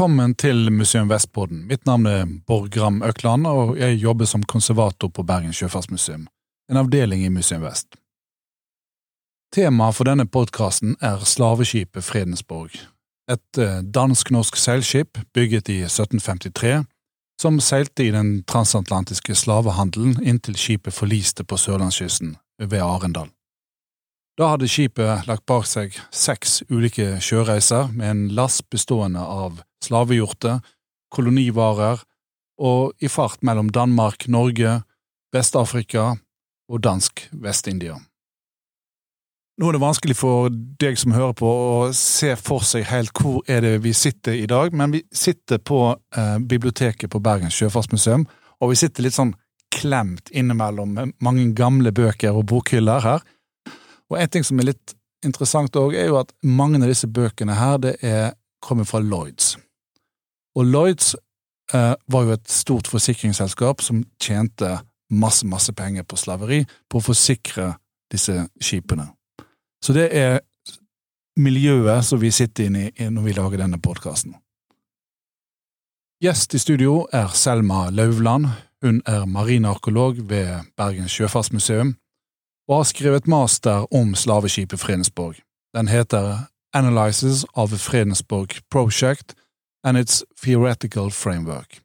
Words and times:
Velkommen 0.00 0.32
til 0.34 0.70
Museum 0.72 1.10
Vestpodden. 1.10 1.66
Mitt 1.68 1.82
navn 1.84 2.06
er 2.08 2.22
Borg 2.48 2.70
Gram 2.72 3.02
Økland, 3.04 3.44
og 3.44 3.74
jeg 3.76 3.98
jobber 4.00 4.24
som 4.24 4.40
konservator 4.48 5.10
på 5.12 5.22
Bergen 5.28 5.52
sjøfartsmuseum, 5.52 6.22
en 6.72 6.78
avdeling 6.80 7.20
i 7.20 7.28
Museum 7.28 7.60
Vest. 7.60 7.98
Temaet 9.52 9.98
for 9.98 10.08
denne 10.08 10.24
podkasten 10.24 10.94
er 11.04 11.20
slaveskipet 11.28 12.06
Fredensborg, 12.06 12.78
et 13.28 13.60
eh, 13.60 13.82
dansk-norsk 13.84 14.56
seilskip 14.56 15.20
bygget 15.36 15.68
i 15.68 15.82
1753, 15.84 16.80
som 17.42 17.60
seilte 17.60 18.08
i 18.08 18.14
den 18.16 18.38
transatlantiske 18.48 19.36
slavehandelen 19.36 20.16
inntil 20.24 20.56
skipet 20.56 20.96
forliste 20.96 21.44
på 21.44 21.60
sørlandskysten 21.60 22.38
ved 22.56 22.80
Arendal. 22.80 23.28
Da 24.38 24.52
hadde 24.52 24.68
skipet 24.70 25.26
lagt 25.28 25.46
bak 25.50 25.66
seg 25.68 25.96
seks 26.14 26.60
ulike 26.70 27.18
sjøreiser 27.22 27.90
med 27.92 28.10
en 28.10 28.22
last 28.36 28.68
bestående 28.72 29.22
av 29.24 29.60
slavehjorter, 29.84 30.60
kolonivarer 31.10 32.04
og 32.60 32.92
i 33.00 33.08
fart 33.08 33.42
mellom 33.42 33.72
Danmark, 33.72 34.28
Norge, 34.28 34.80
Vest-Afrika 35.34 36.12
og 36.70 36.82
dansk 36.84 37.26
Vest-India. 37.32 37.96
Nå 39.60 39.68
er 39.68 39.76
det 39.76 39.82
vanskelig 39.82 40.16
for 40.16 40.48
deg 40.80 40.96
som 40.96 41.12
hører 41.12 41.34
på 41.36 41.48
å 41.48 41.72
se 41.96 42.32
for 42.40 42.64
seg 42.64 42.86
helt 42.88 43.12
hvor 43.20 43.42
er 43.50 43.60
det 43.64 43.74
vi 43.84 43.92
sitter 43.96 44.38
i 44.38 44.46
dag, 44.48 44.72
men 44.72 44.94
vi 44.94 45.02
sitter 45.12 45.60
på 45.60 45.82
eh, 46.16 46.38
biblioteket 46.40 47.12
på 47.12 47.20
Bergens 47.20 47.58
sjøfartsmuseum, 47.58 48.24
og 48.60 48.72
vi 48.72 48.78
sitter 48.80 49.04
litt 49.04 49.18
sånn 49.18 49.34
klemt 49.70 50.32
innimellom 50.32 50.96
mange 51.20 51.44
gamle 51.56 51.92
bøker 51.92 52.36
og 52.36 52.48
bokhyller 52.50 53.04
her. 53.04 53.26
Og 54.10 54.18
en 54.18 54.30
ting 54.30 54.44
som 54.46 54.58
er 54.58 54.72
litt 54.72 54.94
interessant 55.24 55.76
òg, 55.76 55.94
er 55.94 56.10
jo 56.10 56.18
at 56.20 56.32
mange 56.42 56.80
av 56.80 56.90
disse 56.90 57.08
bøkene 57.08 57.56
her, 57.58 57.78
det 57.82 57.96
er, 58.02 58.32
kommer 58.60 58.88
fra 58.88 59.00
Lloyds. 59.00 59.54
Og 60.58 60.66
Lloyds 60.66 61.14
eh, 61.74 61.94
var 62.10 62.26
jo 62.26 62.34
et 62.34 62.50
stort 62.50 62.90
forsikringsselskap 62.90 63.84
som 63.84 64.02
tjente 64.20 64.78
masse, 65.10 65.46
masse 65.46 65.72
penger 65.76 66.06
på 66.08 66.18
slaveri, 66.18 66.64
på 66.90 67.00
å 67.00 67.06
forsikre 67.10 67.74
disse 68.10 68.36
skipene. 68.60 69.10
Så 69.80 69.94
det 69.96 70.10
er 70.16 70.40
miljøet 71.40 72.04
som 72.04 72.20
vi 72.20 72.32
sitter 72.34 72.68
inne 72.68 72.90
i 72.90 73.08
når 73.08 73.28
vi 73.28 73.36
lager 73.38 73.62
denne 73.62 73.80
podkasten. 73.80 74.34
Gjest 76.20 76.52
i 76.52 76.60
studio 76.60 77.06
er 77.16 77.30
Selma 77.32 77.86
Lauvland. 77.94 78.50
Hun 78.84 79.00
er 79.08 79.24
marinarkeolog 79.28 80.20
ved 80.28 80.68
Bergens 80.76 81.14
sjøfartsmuseum 81.16 81.94
og 82.70 82.76
har 82.76 82.88
skrevet 82.88 83.26
master 83.26 83.86
om 83.94 84.14
slaveskipet 84.14 84.80
Fredensborg. 84.80 85.42
Den 85.74 85.90
heter 85.90 86.46
Analysis 86.72 87.44
of 87.58 87.74
Fredensborg 87.74 88.60
Project 88.70 89.34
and 89.84 89.98
its 89.98 90.24
Theoretical 90.42 91.10
Framework. 91.10 91.80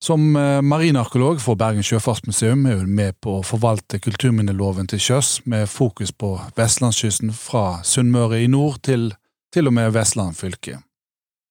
Som 0.00 0.32
marinarkeolog 0.62 1.40
for 1.42 1.58
Bergen 1.58 1.82
sjøfartsmuseum 1.82 2.66
er 2.70 2.78
hun 2.80 2.94
med 2.94 3.16
på 3.20 3.40
å 3.40 3.44
forvalte 3.44 3.98
kulturminneloven 3.98 4.86
til 4.88 5.00
sjøs, 5.02 5.40
med 5.44 5.66
fokus 5.68 6.12
på 6.14 6.36
vestlandskysten 6.56 7.32
fra 7.34 7.80
Sunnmøre 7.84 8.38
i 8.44 8.46
nord 8.46 8.78
til 8.86 9.10
til 9.52 9.66
og 9.66 9.74
med 9.74 9.92
Vestland 9.96 10.36
fylke. 10.36 10.78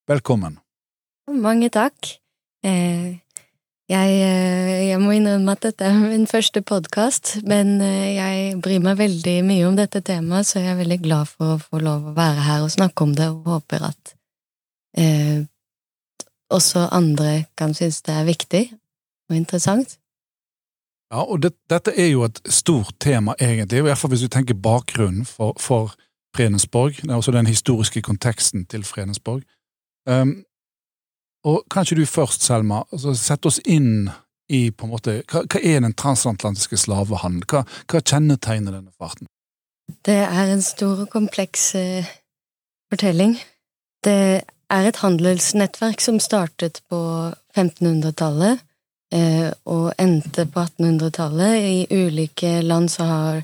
Velkommen. 0.08 0.60
Mange 1.28 1.70
takk. 1.74 2.14
Eh, 2.64 3.18
jeg, 3.88 4.16
eh, 4.20 4.88
jeg, 4.90 5.00
må 5.00 5.14
innrømme 5.16 5.54
at 5.56 5.64
dette 5.64 5.88
er 5.88 6.00
min 6.02 6.28
første 6.28 6.62
podkast, 6.62 7.38
men 7.48 7.78
eh, 7.84 8.16
jeg 8.18 8.58
bryr 8.64 8.82
meg 8.84 8.98
veldig 9.00 9.36
mye 9.48 9.68
om 9.68 9.78
dette 9.80 10.02
temaet, 10.06 10.50
så 10.50 10.60
jeg 10.60 10.74
er 10.74 10.82
veldig 10.82 11.00
glad 11.06 11.30
for 11.32 11.56
å 11.56 11.62
få 11.62 11.80
lov 11.84 12.10
å 12.10 12.16
være 12.18 12.48
her 12.48 12.66
og 12.66 12.74
snakke 12.74 13.08
om 13.08 13.14
det, 13.16 13.30
og 13.32 13.48
håper 13.54 13.86
at 13.88 14.12
eh, 15.00 15.46
også 16.52 16.90
andre 16.96 17.46
kan 17.60 17.76
synes 17.78 18.02
det 18.08 18.16
er 18.16 18.28
viktig 18.28 18.66
og 19.30 19.40
interessant. 19.40 19.98
Ja, 21.08 21.24
og 21.24 21.40
det, 21.46 21.54
dette 21.72 21.94
er 21.96 22.10
jo 22.12 22.26
et 22.28 22.42
stort 22.52 22.98
tema, 23.00 23.38
egentlig, 23.40 23.80
i 23.80 23.88
hvert 23.88 24.00
fall 24.00 24.12
hvis 24.12 24.26
du 24.28 24.32
tenker 24.32 24.60
bakgrunnen 24.60 25.24
for, 25.28 25.56
for 25.60 25.96
Fredensborg, 26.36 27.00
det 27.02 27.16
også 27.16 27.32
den 27.32 27.48
historiske 27.48 28.04
konteksten 28.04 28.66
til 28.68 28.84
Fredensborg. 28.84 29.48
Um, 30.08 30.44
og 31.48 31.64
kanskje 31.72 32.02
du 32.02 32.06
først, 32.10 32.44
Selma, 32.44 32.84
altså, 32.92 33.14
sette 33.16 33.52
oss 33.52 33.60
inn 33.66 34.10
i 34.52 34.68
på 34.72 34.88
en 34.88 34.94
måte, 34.94 35.22
hva, 35.32 35.44
hva 35.48 35.62
er 35.62 35.82
den 35.84 35.96
transatlantiske 35.98 36.80
slavehandelen? 36.80 37.48
Hva, 37.52 37.64
hva, 37.88 38.02
kjennetegner 38.04 38.78
denne 38.78 38.94
farten? 38.96 39.30
Det 40.08 40.20
er 40.26 40.52
en 40.52 40.64
stor 40.64 41.06
og 41.06 41.12
kompleks 41.12 41.70
eh, 41.80 42.08
fortelling. 42.92 43.38
Det 44.04 44.20
er 44.44 44.88
et 44.88 45.02
handelsnettverk 45.02 46.04
som 46.04 46.20
startet 46.24 46.82
på 46.92 47.00
1500-tallet 47.56 48.64
eh, 49.16 49.50
og 49.72 49.92
endte 50.00 50.48
på 50.52 50.64
1800-tallet. 50.68 51.60
I 51.64 52.04
ulike 52.08 52.60
land 52.64 52.92
så 52.92 53.08
har, 53.08 53.44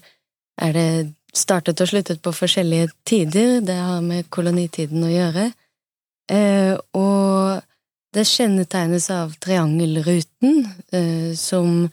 er 0.62 0.76
det 0.76 0.88
startet 1.34 1.82
og 1.82 1.90
sluttet 1.90 2.24
på 2.24 2.36
forskjellige 2.36 2.92
tider. 3.08 3.60
Det 3.66 3.78
har 3.80 4.04
med 4.06 4.28
kolonitiden 4.32 5.08
å 5.08 5.12
gjøre. 5.12 5.48
Eh, 6.32 6.76
og 7.00 7.64
det 8.14 8.26
kjennetegnes 8.30 9.10
av 9.12 9.34
triangelruten, 9.42 10.68
eh, 10.92 11.36
som 11.36 11.90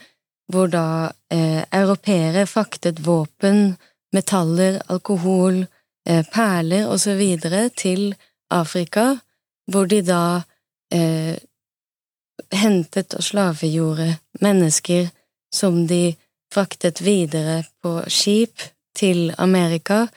hvor 0.50 0.68
da 0.68 1.12
eh, 1.30 1.62
europeere 1.70 2.46
fraktet 2.46 3.00
våpen, 3.06 3.76
metaller, 4.12 4.80
alkohol, 4.86 5.64
eh, 6.08 6.24
perler 6.32 6.88
videre 7.16 7.68
til 7.70 8.14
Afrika, 8.50 9.20
hvor 9.70 9.86
de 9.86 10.02
da 10.02 10.42
eh, 10.92 11.38
hentet 12.50 13.14
og 13.14 13.22
slavegjorde 13.24 14.16
mennesker 14.42 15.10
som 15.54 15.86
de 15.86 16.16
fraktet 16.50 17.00
videre 17.00 17.62
på 17.82 18.00
skip 18.10 18.62
til 18.98 19.30
Amerika, 19.38 20.08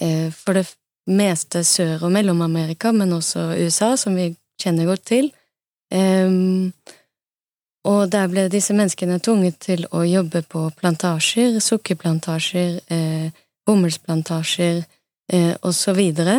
eh, 0.00 0.30
for 0.32 0.54
det 0.54 0.66
meste 1.06 1.64
Sør- 1.64 2.02
og 2.02 2.12
Mellom-Amerika, 2.12 2.92
men 2.92 3.12
også 3.12 3.52
USA, 3.60 3.96
som 3.96 4.16
vi 4.16 4.34
kjenner 4.60 4.86
godt 4.86 5.04
til. 5.04 5.32
Um, 5.92 6.72
og 7.88 8.10
der 8.12 8.28
ble 8.30 8.46
disse 8.50 8.74
menneskene 8.76 9.18
tvunget 9.22 9.58
til 9.66 9.86
å 9.90 10.04
jobbe 10.06 10.44
på 10.46 10.68
plantasjer, 10.78 11.58
sukkerplantasjer, 11.58 12.76
eh, 12.94 13.32
bomullsplantasjer 13.66 14.84
eh, 15.32 15.54
og 15.58 15.74
så 15.74 15.94
videre. 15.96 16.38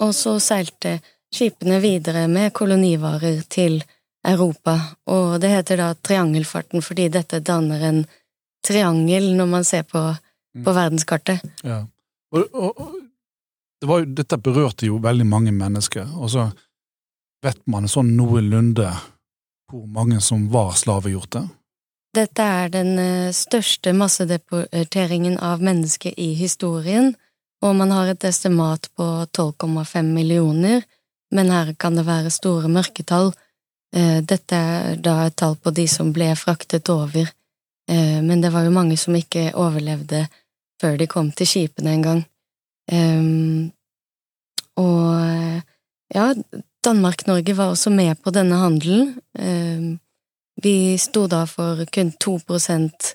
Og 0.00 0.14
så 0.16 0.38
seilte 0.40 0.98
skipene 1.32 1.80
videre 1.84 2.24
med 2.32 2.52
kolonivarer 2.56 3.44
til 3.48 3.82
Europa, 4.24 4.76
og 5.10 5.40
det 5.42 5.50
heter 5.50 5.80
da 5.80 5.92
triangelfarten 5.98 6.84
fordi 6.84 7.08
dette 7.10 7.40
danner 7.42 7.80
en 7.88 8.04
triangel 8.62 9.32
når 9.34 9.48
man 9.50 9.64
ser 9.66 9.82
på, 9.82 10.00
på 10.54 10.68
mm. 10.68 10.76
verdenskartet. 10.76 11.42
Ja. 11.66 11.80
Og, 12.32 12.54
og, 12.54 13.00
det 13.82 13.88
var, 13.90 14.04
dette 14.06 14.38
berørte 14.38 14.86
jo 14.86 15.00
veldig 15.02 15.26
mange 15.26 15.52
mennesker. 15.52 16.06
og 16.16 16.30
så 16.30 16.46
Vet 17.42 17.58
man 17.66 17.88
sånn 17.90 18.14
noenlunde 18.14 18.86
hvor 19.72 19.86
mange 19.90 20.20
som 20.22 20.44
var 20.52 20.76
slavegjorte? 20.78 21.42
Dette 22.14 22.44
er 22.44 22.68
den 22.70 22.92
eh, 23.00 23.32
største 23.34 23.94
massedeporteringen 23.96 25.38
av 25.42 25.62
mennesker 25.64 26.12
i 26.20 26.34
historien, 26.38 27.14
og 27.64 27.74
man 27.78 27.94
har 27.94 28.12
et 28.12 28.26
estimat 28.28 28.90
på 28.94 29.06
12,5 29.32 30.10
millioner, 30.12 30.84
men 31.32 31.50
her 31.50 31.72
kan 31.80 31.96
det 31.96 32.04
være 32.06 32.30
store 32.30 32.68
mørketall. 32.70 33.32
Eh, 33.96 34.20
dette 34.20 34.58
er 34.58 35.00
da 35.00 35.22
et 35.26 35.38
tall 35.40 35.56
på 35.56 35.72
de 35.74 35.88
som 35.88 36.12
ble 36.12 36.30
fraktet 36.36 36.92
over, 36.92 37.32
eh, 37.88 38.18
men 38.20 38.44
det 38.44 38.52
var 38.52 38.68
jo 38.68 38.76
mange 38.76 39.00
som 39.00 39.16
ikke 39.16 39.54
overlevde 39.56 40.26
før 40.82 41.00
de 41.00 41.08
kom 41.08 41.32
til 41.32 41.48
skipene 41.48 41.96
en 41.96 42.04
gang. 42.06 42.22
Og 44.82 45.62
ja, 46.12 46.24
Danmark-Norge 46.84 47.56
var 47.56 47.70
også 47.70 47.90
med 47.90 48.14
på 48.22 48.30
denne 48.30 48.56
handelen. 48.58 49.20
Ehm, 49.38 49.98
vi 50.62 50.98
sto 50.98 51.26
da 51.26 51.44
for 51.46 51.84
kun 51.94 52.12
to 52.20 52.38
prosent 52.46 53.14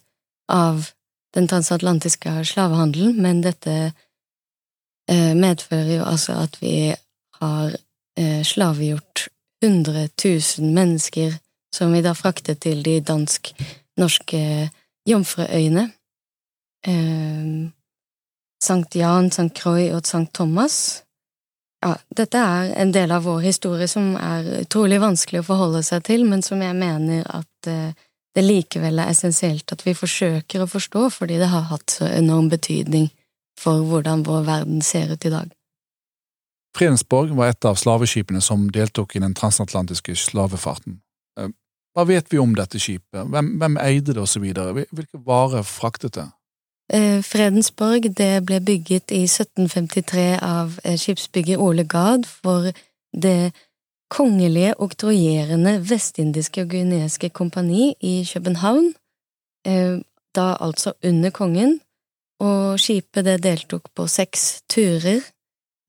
av 0.50 0.88
den 1.36 1.48
transatlantiske 1.48 2.46
slavehandelen, 2.46 3.22
men 3.22 3.42
dette 3.44 3.92
eh, 5.10 5.34
medfører 5.36 5.98
jo 5.98 6.06
altså 6.08 6.40
at 6.44 6.62
vi 6.62 6.96
har 7.42 7.75
eh, 8.18 8.44
slavegjort 8.44 9.28
100 9.64 10.08
000 10.60 10.72
mennesker 10.74 11.38
som 11.75 11.94
vi 11.94 12.02
da 12.02 12.14
fraktet 12.14 12.62
til 12.64 12.84
de 12.84 13.00
dansk-norske 13.02 14.69
Jomfruøyene. 15.08 15.90
Ehm, 16.88 17.74
Sankt 18.64 18.96
Jan, 18.96 19.31
Sankt 19.31 19.60
Croix 19.60 19.92
og 19.94 20.08
Sankt 20.08 20.34
Thomas 20.34 21.04
ja, 21.86 21.94
dette 22.10 22.42
er 22.42 22.72
en 22.82 22.92
del 22.92 23.12
av 23.14 23.28
vår 23.28 23.44
historie 23.46 23.88
som 23.90 24.16
er 24.18 24.48
utrolig 24.64 24.98
vanskelig 25.02 25.44
å 25.44 25.48
forholde 25.52 25.84
seg 25.86 26.06
til, 26.08 26.26
men 26.26 26.42
som 26.46 26.62
jeg 26.64 26.76
mener 26.78 27.28
at 27.30 27.70
eh, 27.70 27.94
det 28.38 28.46
likevel 28.46 29.02
er 29.02 29.12
essensielt 29.14 29.72
at 29.74 29.84
vi 29.86 29.94
forsøker 29.98 30.64
å 30.64 30.70
forstå, 30.70 31.08
fordi 31.14 31.38
det 31.42 31.52
har 31.52 31.70
hatt 31.72 32.00
så 32.00 32.10
enorm 32.10 32.50
betydning 32.54 33.10
for 33.58 33.86
hvordan 33.86 34.26
vår 34.26 34.44
verden 34.46 34.82
ser 34.86 35.14
ut 35.14 35.26
i 35.26 35.34
dag. 35.34 35.54
Fredensborg 36.78 37.34
var 37.38 37.54
et 37.54 37.66
av 37.66 37.78
slaveskipene 37.80 38.42
som 38.46 38.68
deltok 38.74 39.16
i 39.18 39.22
den 39.24 39.34
transatlantiske 39.38 40.14
slavefarten. 40.18 41.00
Eh, 41.40 41.50
hva 41.98 42.06
vet 42.10 42.30
vi 42.34 42.42
om 42.42 42.54
dette 42.58 42.82
skipet, 42.82 43.24
hvem, 43.26 43.56
hvem 43.62 43.78
eide 43.82 44.14
det 44.14 44.22
osv., 44.22 44.46
hvilke 44.46 45.22
varer 45.26 45.66
fraktet 45.66 46.18
det? 46.18 46.28
Eh, 46.94 47.22
Fredensborg 47.24 48.10
det 48.18 48.45
ble 48.48 48.60
bygget 48.63 49.12
i 49.12 49.24
1753 49.28 50.28
av 50.42 50.80
eh, 50.84 50.95
skipsbygger 50.98 51.60
Ole 51.60 51.84
Gard 51.84 52.25
for 52.25 52.72
det 53.12 53.54
kongelige 54.10 54.74
oktroyerende 54.80 55.78
vestindiske 55.89 56.63
og 56.63 56.72
guineske 56.72 57.30
kompani 57.30 57.92
i 58.00 58.22
København, 58.34 58.94
da 60.36 60.45
altså 60.63 60.94
under 61.04 61.30
kongen, 61.30 61.80
og 62.39 62.80
skipet 62.80 63.25
det 63.25 63.42
deltok 63.44 63.90
på 63.95 64.07
seks 64.07 64.62
turer. 64.69 65.22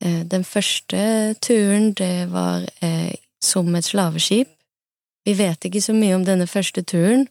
Eh, 0.02 0.24
den 0.24 0.44
første 0.44 1.34
turen, 1.42 1.92
det 1.92 2.30
var 2.32 2.64
eh, 2.82 3.14
som 3.42 3.74
et 3.74 3.84
slaveskip. 3.84 4.48
Vi 5.24 5.34
vet 5.38 5.64
ikke 5.64 5.82
så 5.84 5.92
mye 5.92 6.14
om 6.16 6.24
denne 6.24 6.46
første 6.46 6.82
turen, 6.82 7.26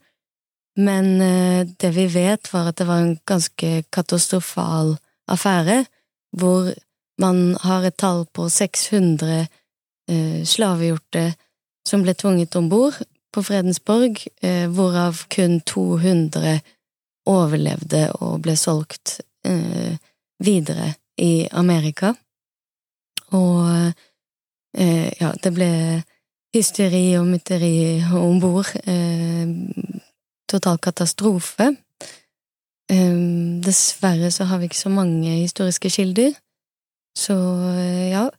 men 0.77 1.21
eh, 1.21 1.67
det 1.67 1.91
vi 1.95 2.07
vet, 2.13 2.53
var 2.53 2.69
at 2.69 2.77
det 2.79 2.87
var 2.87 3.03
en 3.03 3.17
ganske 3.25 3.83
katastrofal 3.93 4.95
affære, 5.27 5.83
hvor 6.37 6.71
man 7.19 7.57
har 7.63 7.83
et 7.87 7.97
tall 7.97 8.25
på 8.33 8.49
600 8.49 9.47
slavegjorte 10.47 11.23
som 11.87 12.03
ble 12.05 12.13
tvunget 12.15 12.55
om 12.55 12.69
bord 12.71 12.95
på 13.33 13.43
Fredensborg, 13.43 14.19
eh, 14.41 14.65
hvorav 14.71 15.23
kun 15.29 15.59
200 15.61 16.59
overlevde 17.27 18.07
og 18.21 18.41
ble 18.41 18.55
solgt 18.57 19.19
eh, 19.45 19.97
videre 20.43 20.93
i 21.21 21.47
Amerika. 21.51 22.13
Og 23.37 23.91
eh, 24.73 25.09
ja, 25.19 25.33
det 25.43 25.53
ble 25.53 25.71
hysteri 26.55 27.05
og 27.19 27.27
mytteri 27.29 28.01
om 28.15 28.39
bord. 28.41 28.71
Total 30.47 30.79
katastrofe. 30.79 31.73
Um, 32.91 33.61
dessverre 33.61 34.31
så 34.31 34.47
har 34.47 34.61
vi 34.61 34.69
ikke 34.69 34.79
så 34.79 34.89
mange 34.89 35.29
historiske 35.41 35.89
kilder, 35.91 36.37
så 37.17 37.35
eh, 37.73 38.09
ja. 38.13 38.29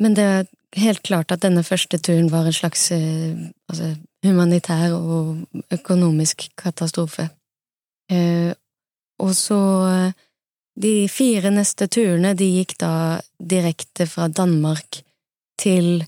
Men 0.00 0.14
det 0.16 0.24
er 0.24 0.46
helt 0.80 1.02
klart 1.04 1.34
at 1.34 1.42
denne 1.42 1.64
første 1.66 1.98
turen 1.98 2.30
var 2.32 2.48
en 2.48 2.56
slags 2.56 2.86
eh, 2.96 3.36
altså, 3.68 3.90
humanitær 4.24 4.94
og 4.96 5.44
økonomisk 5.76 6.48
katastrofe. 6.56 7.28
Uh, 8.12 8.56
og 9.20 9.34
så 9.36 9.60
de 10.80 11.08
fire 11.10 11.50
neste 11.52 11.88
turene 11.90 12.32
de 12.38 12.46
gikk 12.60 12.76
da 12.80 12.92
direkte 13.36 14.06
fra 14.06 14.28
Danmark 14.28 15.02
til, 15.60 16.04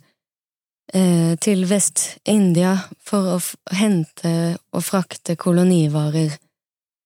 til 0.90 1.60
Vest-India 1.70 2.72
for 3.06 3.36
å 3.36 3.38
hente 3.78 4.32
og 4.74 4.82
frakte 4.82 5.36
kolonivarer 5.38 6.32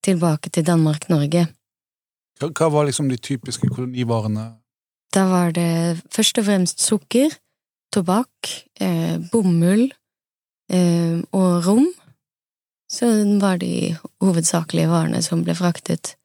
tilbake 0.05 0.53
til 0.53 0.65
Danmark-Norge. 0.65 1.47
Hva 2.41 2.69
var 2.73 2.89
liksom 2.89 3.09
de 3.09 3.19
typiske 3.21 3.69
kolonivarene? 3.71 4.47
Da 5.15 5.27
var 5.31 5.53
det 5.55 6.01
først 6.13 6.41
og 6.43 6.49
fremst 6.49 6.83
sukker, 6.83 7.31
tobakk, 7.95 8.51
eh, 8.81 9.17
bomull 9.31 9.87
eh, 10.71 11.21
og 11.33 11.67
rom. 11.67 11.87
Så 12.91 13.09
var 13.41 13.59
de 13.63 13.95
hovedsakelige 14.23 14.91
varene 14.91 15.23
som 15.23 15.45
ble 15.47 15.55
fraktet. 15.55 16.17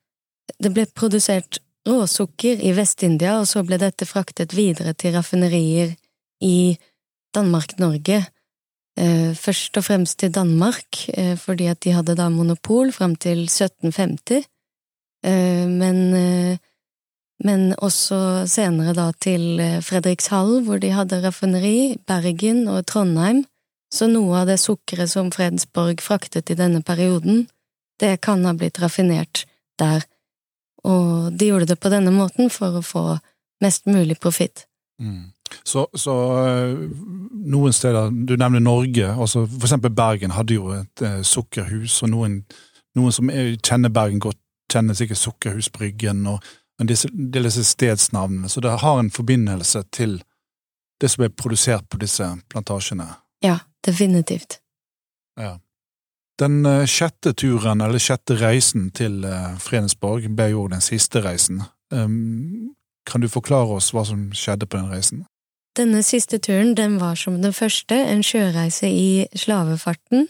Det 0.60 0.74
ble 0.74 0.88
produsert 0.90 1.62
råsukker 1.88 2.62
i 2.66 2.74
Vest-India, 2.76 3.38
og 3.40 3.48
så 3.48 3.64
ble 3.66 3.80
dette 3.82 4.06
fraktet 4.06 4.54
videre 4.58 4.94
til 4.94 5.16
raffinerier 5.16 5.96
i 6.44 6.78
Danmark-Norge. 7.36 8.24
Eh, 9.00 9.36
først 9.36 9.78
og 9.78 9.86
fremst 9.86 10.20
til 10.20 10.34
Danmark, 10.36 11.10
eh, 11.14 11.38
fordi 11.38 11.70
at 11.72 11.84
de 11.84 11.94
hadde 11.96 12.16
da 12.16 12.30
monopol 12.30 12.92
fram 12.92 13.16
til 13.16 13.48
1750, 13.48 14.44
eh, 15.24 15.68
men, 15.68 16.60
men 17.44 17.76
også 17.78 18.48
senere 18.48 18.94
da 18.94 19.12
til 19.22 19.62
Fredrikshall, 19.82 20.64
hvor 20.64 20.78
de 20.78 20.92
hadde 20.92 21.22
raffineri, 21.24 21.98
Bergen 22.08 22.68
og 22.68 22.86
Trondheim, 22.86 23.46
så 23.94 24.08
noe 24.08 24.42
av 24.42 24.48
det 24.48 24.60
sukkeret 24.60 25.10
som 25.10 25.32
Fredensborg 25.32 26.02
fraktet 26.02 26.50
i 26.50 26.58
denne 26.60 26.84
perioden, 26.84 27.48
det 28.00 28.22
kan 28.22 28.46
ha 28.46 28.54
blitt 28.54 28.82
raffinert 28.82 29.46
der 29.80 30.04
og 30.88 31.34
de 31.36 31.50
gjorde 31.50 31.68
det 31.74 31.80
på 31.80 31.92
denne 31.92 32.12
måten 32.16 32.52
for 32.54 32.80
å 32.80 32.86
få 32.86 33.04
mest 33.64 33.90
mulig 33.90 34.20
profitt. 34.20 34.66
Mm. 35.02 35.32
Så, 35.64 35.88
så, 35.96 36.16
eh, 36.46 36.78
noen 37.50 37.74
steder, 37.74 38.10
du 38.10 38.36
nevner 38.38 38.60
Norge, 38.64 39.12
altså 39.14 39.46
eksempel 39.62 39.94
Bergen 39.96 40.34
hadde 40.36 40.58
jo 40.58 40.72
et 40.76 41.04
eh, 41.06 41.22
sukkerhus, 41.26 42.02
og 42.04 42.14
noen, 42.14 42.40
noen 42.98 43.16
som 43.16 43.32
er, 43.34 43.56
kjenner 43.66 43.94
Bergen 43.94 44.22
godt, 44.24 44.40
kjenner 44.70 44.98
sikkert 44.98 45.18
Sukkerhusbryggen 45.18 46.28
og 46.30 46.44
disse, 46.86 47.10
disse 47.10 47.64
stedsnavnene, 47.66 48.50
så 48.50 48.62
det 48.62 48.76
har 48.84 49.00
en 49.00 49.10
forbindelse 49.12 49.84
til 49.92 50.20
det 51.02 51.10
som 51.10 51.24
er 51.26 51.34
produsert 51.34 51.88
på 51.90 51.98
disse 51.98 52.28
plantasjene. 52.52 53.08
Ja, 53.42 53.58
definitivt. 53.86 54.60
Ja. 55.40 55.58
Den 56.40 56.66
eh, 56.66 56.86
sjette 56.88 57.34
turen, 57.34 57.82
eller 57.82 58.00
sjette 58.00 58.38
reisen 58.40 58.92
til 58.96 59.24
eh, 59.26 59.56
Fredensborg, 59.60 60.28
ble 60.36 60.52
jo 60.54 60.68
den 60.72 60.84
siste 60.84 61.24
reisen. 61.26 61.64
Kan 63.10 63.24
du 63.24 63.30
forklare 63.32 63.80
oss 63.80 63.90
hva 63.96 64.04
som 64.06 64.28
skjedde 64.38 64.68
på 64.70 64.78
den 64.78 64.92
reisen? 64.92 65.24
Denne 65.78 66.04
siste 66.04 66.40
turen 66.40 66.76
den 66.76 67.00
var 67.00 67.16
som 67.16 67.42
den 67.42 67.54
første, 67.54 67.96
en 67.96 68.24
sjøreise 68.24 68.90
i 68.90 69.28
slavefarten, 69.36 70.28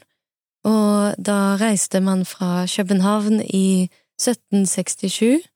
og 0.68 1.15
da 1.18 1.56
reiste 1.62 2.01
man 2.03 2.25
fra 2.25 2.65
København 2.68 3.41
i 3.41 3.89
1767 4.19 5.47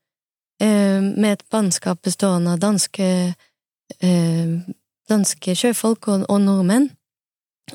med 0.63 1.31
et 1.31 1.43
bannskap 1.51 1.99
bestående 2.01 2.53
av 2.55 2.61
danske, 2.63 3.35
danske 5.09 5.55
sjøfolk 5.59 6.07
og, 6.07 6.25
og 6.29 6.39
nordmenn, 6.41 6.87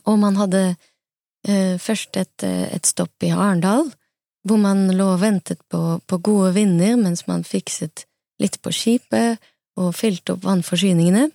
og 0.06 0.18
man 0.18 0.40
hadde 0.40 0.62
Eh, 1.46 1.78
først 1.78 2.16
et, 2.16 2.42
eh, 2.42 2.74
et, 2.74 2.86
stopp 2.86 3.22
i 3.22 3.30
Arendal, 3.30 3.86
hvor 4.44 4.58
man 4.58 4.88
lå 4.90 5.06
og 5.14 5.20
ventet 5.20 5.60
på, 5.70 6.00
på 6.06 6.18
gode 6.18 6.52
vinder 6.54 6.96
mens 6.96 7.26
man 7.26 7.44
fikset 7.44 8.04
litt 8.42 8.58
på 8.62 8.72
skipet 8.74 9.38
og 9.78 9.94
fylte 9.94 10.34
opp 10.34 10.44
vannforsyningene, 10.44 11.28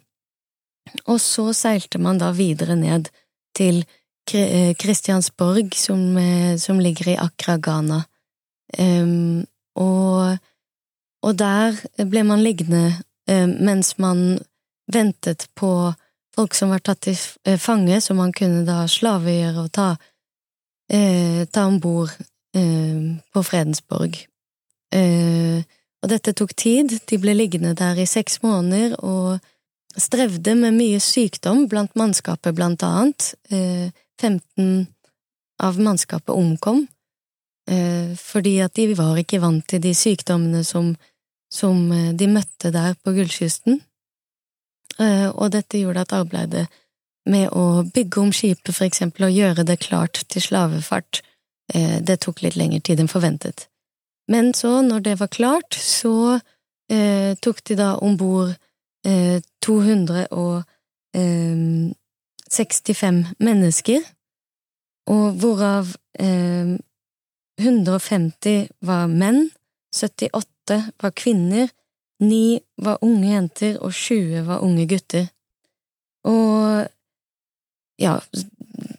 og 1.05 1.19
så 1.21 1.51
seilte 1.55 1.99
man 2.01 2.19
da 2.21 2.31
videre 2.35 2.75
ned 2.79 3.09
til 3.55 3.83
Kristiansborg, 4.25 5.73
eh, 5.73 5.77
som, 5.77 6.01
som 6.57 6.79
ligger 6.79 7.11
i 7.11 7.19
Accra, 7.19 7.57
Ghana. 7.57 8.03
Um, 8.79 9.45
og, 9.75 10.37
og, 11.21 11.33
der 11.37 11.77
ble 12.09 12.23
man 12.25 12.41
liggende 12.41 12.95
um, 13.29 13.51
mens 13.61 13.97
man 14.01 14.39
ventet 14.89 15.45
på 15.55 15.93
folk 16.33 16.55
som 16.57 16.71
var 16.73 16.81
tatt 16.81 17.03
til 17.05 17.17
eh, 17.45 17.59
fange, 17.61 17.99
som 18.01 18.17
man 18.17 18.33
kunne 18.33 18.63
da 18.65 18.87
slavegjøre 18.89 19.65
og 19.65 19.71
ta, 19.75 19.91
uh, 19.93 21.41
ta 21.45 21.67
om 21.69 21.79
bord 21.83 22.15
uh, 22.57 23.13
på 23.33 23.45
Fredensborg. 23.45 24.17
Uh, 24.93 25.61
og 26.03 26.09
dette 26.11 26.33
tok 26.35 26.55
tid, 26.57 26.97
de 27.09 27.19
ble 27.21 27.35
liggende 27.37 27.75
der 27.77 27.99
i 28.01 28.09
seks 28.09 28.41
måneder 28.43 28.97
og 28.99 29.37
strevde 29.99 30.55
med 30.55 30.75
mye 30.77 30.99
sykdom 31.03 31.67
blant 31.71 31.93
mannskapet, 31.99 32.55
blant 32.55 32.83
annet. 32.83 33.33
Eh, 33.49 33.91
15 34.21 34.87
av 35.63 35.79
mannskapet 35.79 36.29
omkom, 36.29 36.87
eh, 37.69 38.15
fordi 38.17 38.59
at 38.63 38.73
de 38.73 38.93
var 38.95 39.17
ikke 39.17 39.41
vant 39.41 39.65
til 39.67 39.81
de 39.81 39.93
sykdommene 39.93 40.63
som, 40.63 40.95
som 41.51 41.91
eh, 41.91 42.13
de 42.13 42.27
møtte 42.27 42.71
der 42.71 42.95
på 43.03 43.13
Gullkysten. 43.15 43.81
Eh, 44.99 45.29
og 45.29 45.51
dette 45.51 45.81
gjorde 45.81 46.05
at 46.05 46.13
arbeidet 46.13 46.67
med 47.29 47.49
å 47.55 47.83
bygge 47.87 48.21
om 48.21 48.33
skipet, 48.35 48.73
for 48.75 48.85
eksempel, 48.85 49.27
og 49.27 49.37
gjøre 49.37 49.65
det 49.67 49.79
klart 49.85 50.23
til 50.29 50.43
slavefart, 50.43 51.21
eh, 51.73 51.99
det 52.01 52.19
tok 52.25 52.43
litt 52.43 52.57
lengre 52.59 52.81
tid 52.81 52.99
enn 52.99 53.11
forventet. 53.11 53.67
Men 54.27 54.53
så, 54.53 54.81
når 54.81 54.99
det 55.03 55.19
var 55.19 55.31
klart, 55.31 55.73
så 55.75 56.39
eh, 56.91 57.35
tok 57.41 57.63
de 57.63 57.75
da 57.79 57.95
om 57.99 58.17
bord 58.17 58.53
eh, 58.53 58.62
265 59.03 60.73
eh, 63.19 63.31
mennesker, 63.39 64.01
og 65.11 65.31
hvorav 65.41 65.85
eh, 66.19 66.77
150 67.59 68.67
var 68.81 69.07
menn, 69.11 69.51
78 69.93 70.93
var 71.01 71.11
kvinner, 71.15 71.67
9 72.23 72.59
var 72.77 73.01
unge 73.03 73.33
jenter, 73.33 73.77
og 73.83 73.93
20 73.93 74.45
var 74.47 74.63
unge 74.63 74.87
gutter. 74.87 75.27
Og 76.23 76.87
ja, 77.99 78.17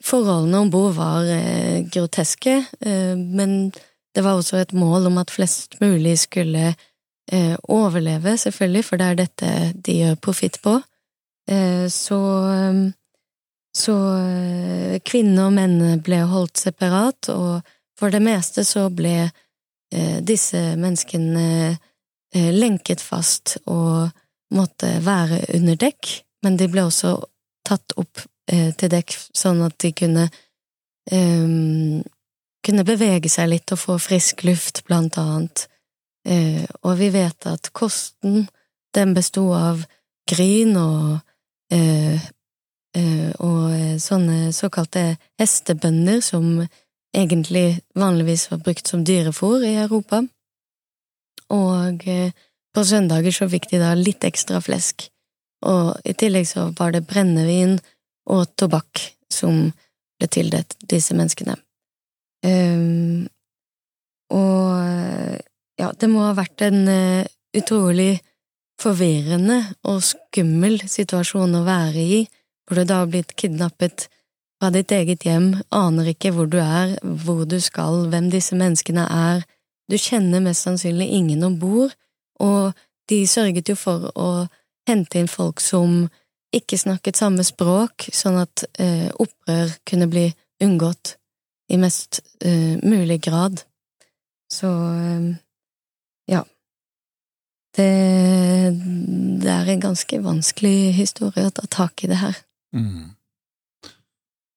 forholdene 0.04 0.60
om 0.60 0.70
bord 0.70 0.94
var 0.98 1.26
eh, 1.30 1.84
groteske, 1.88 2.60
eh, 2.80 3.16
men 3.16 3.72
det 4.14 4.22
var 4.22 4.38
også 4.38 4.60
et 4.60 4.74
mål 4.76 5.08
om 5.10 5.18
at 5.18 5.32
flest 5.34 5.80
mulig 5.80 6.18
skulle 6.22 6.74
eh, 7.32 7.54
overleve, 7.68 8.36
selvfølgelig, 8.38 8.84
for 8.84 9.00
det 9.00 9.06
er 9.06 9.20
dette 9.22 9.54
de 9.74 9.96
gjør 10.00 10.20
profitt 10.26 10.60
på, 10.64 10.78
eh, 11.48 11.86
så 11.92 12.20
så 13.74 13.94
eh, 14.18 15.00
kvinner 15.02 15.48
og 15.48 15.56
menn 15.56 16.02
ble 16.04 16.20
holdt 16.30 16.62
separat, 16.62 17.30
og 17.34 17.64
for 17.98 18.14
det 18.14 18.22
meste 18.22 18.62
så 18.66 18.86
ble 18.94 19.16
eh, 19.24 20.20
disse 20.22 20.60
menneskene 20.78 21.46
eh, 21.74 22.50
lenket 22.54 23.02
fast 23.02 23.56
og 23.66 24.12
måtte 24.54 24.92
være 25.02 25.42
under 25.58 25.78
dekk, 25.80 26.12
men 26.46 26.58
de 26.60 26.70
ble 26.70 26.86
også 26.86 27.16
tatt 27.66 27.96
opp 27.98 28.22
til 28.44 28.90
dekk 28.92 29.14
sånn 29.32 29.62
at 29.64 29.78
de 29.80 29.88
kunne 29.96 30.26
um, 31.08 32.02
kunne 32.64 32.84
bevege 32.84 33.30
seg 33.32 33.48
litt 33.48 33.72
og 33.72 33.80
få 33.80 33.96
frisk 33.96 34.44
luft, 34.44 34.82
blant 34.84 35.16
annet. 35.20 35.64
Uh, 36.24 36.64
og 36.82 36.98
vi 37.00 37.10
vet 37.12 37.46
at 37.50 37.68
kosten, 37.76 38.46
den 38.94 39.12
besto 39.16 39.48
av 39.52 39.82
gryn 40.30 40.76
og 40.78 41.18
eh, 41.74 42.22
Eh, 42.94 43.30
og 43.42 43.72
eh, 43.74 43.96
sånne 43.98 44.52
såkalte 44.54 45.16
hestebønder 45.40 46.20
som 46.22 46.62
egentlig 47.14 47.80
vanligvis 47.98 48.46
var 48.52 48.60
brukt 48.62 48.86
som 48.90 49.02
dyrefòr 49.06 49.64
i 49.66 49.74
Europa. 49.82 50.22
Og 51.54 52.06
eh, 52.06 52.30
på 52.74 52.84
søndager 52.86 53.34
så 53.34 53.48
fikk 53.50 53.66
de 53.72 53.82
da 53.82 53.92
litt 53.98 54.24
ekstra 54.26 54.60
flesk, 54.62 55.08
og 55.66 55.98
i 56.06 56.14
tillegg 56.18 56.46
så 56.50 56.68
var 56.78 56.94
det 56.94 57.06
brennevin 57.06 57.76
og 58.30 58.46
tobakk 58.58 59.02
som 59.32 59.68
ble 60.18 60.30
tildelt 60.30 60.74
disse 60.90 61.14
menneskene. 61.14 61.54
Um, 62.44 63.24
og 64.34 65.38
ja, 65.80 65.90
det 65.92 66.08
må 66.10 66.24
ha 66.26 66.34
vært 66.36 66.64
en 66.66 66.84
uh, 66.88 67.26
utrolig 67.56 68.18
forvirrende 68.80 69.60
og 69.90 70.02
skummel 70.04 70.80
situasjon 70.90 71.60
å 71.60 71.64
være 71.66 72.02
i 72.18 72.20
hvor 72.64 72.80
du 72.80 72.88
da 72.88 73.02
har 73.02 73.10
blitt 73.12 73.34
kidnappet 73.38 74.08
fra 74.58 74.70
ditt 74.72 74.92
eget 74.94 75.26
hjem, 75.26 75.50
aner 75.74 76.08
ikke 76.14 76.32
hvor 76.34 76.48
du 76.50 76.56
er, 76.62 76.94
hvor 77.02 77.44
du 77.48 77.58
skal, 77.60 78.06
hvem 78.08 78.30
disse 78.32 78.56
menneskene 78.56 79.04
er, 79.04 79.44
du 79.90 79.98
kjenner 80.00 80.40
mest 80.40 80.64
sannsynlig 80.64 81.10
ingen 81.12 81.44
om 81.44 81.58
bord, 81.60 81.92
og 82.40 82.72
de 83.10 83.24
sørget 83.28 83.68
jo 83.68 83.76
for 83.76 84.08
å 84.16 84.46
hente 84.88 85.20
inn 85.20 85.28
folk 85.28 85.60
som 85.60 86.06
ikke 86.54 86.78
snakket 86.78 87.18
samme 87.18 87.44
språk, 87.44 88.06
sånn 88.14 88.38
at 88.40 88.64
eh, 88.80 89.10
opprør 89.20 89.74
kunne 89.88 90.08
bli 90.08 90.28
unngått 90.64 91.16
i 91.74 91.78
mest 91.80 92.22
eh, 92.40 92.80
mulig 92.80 93.18
grad. 93.26 93.64
Så 94.52 94.70
eh, 94.70 95.34
ja. 96.30 96.44
Det, 97.74 97.90
det 99.42 99.50
er 99.50 99.70
en 99.72 99.82
ganske 99.82 100.20
vanskelig 100.22 100.94
historie 100.94 101.48
å 101.48 101.54
ta 101.54 101.66
tak 101.70 102.04
i 102.04 102.10
det 102.10 102.20
her. 102.20 102.36
Mm. 102.76 103.14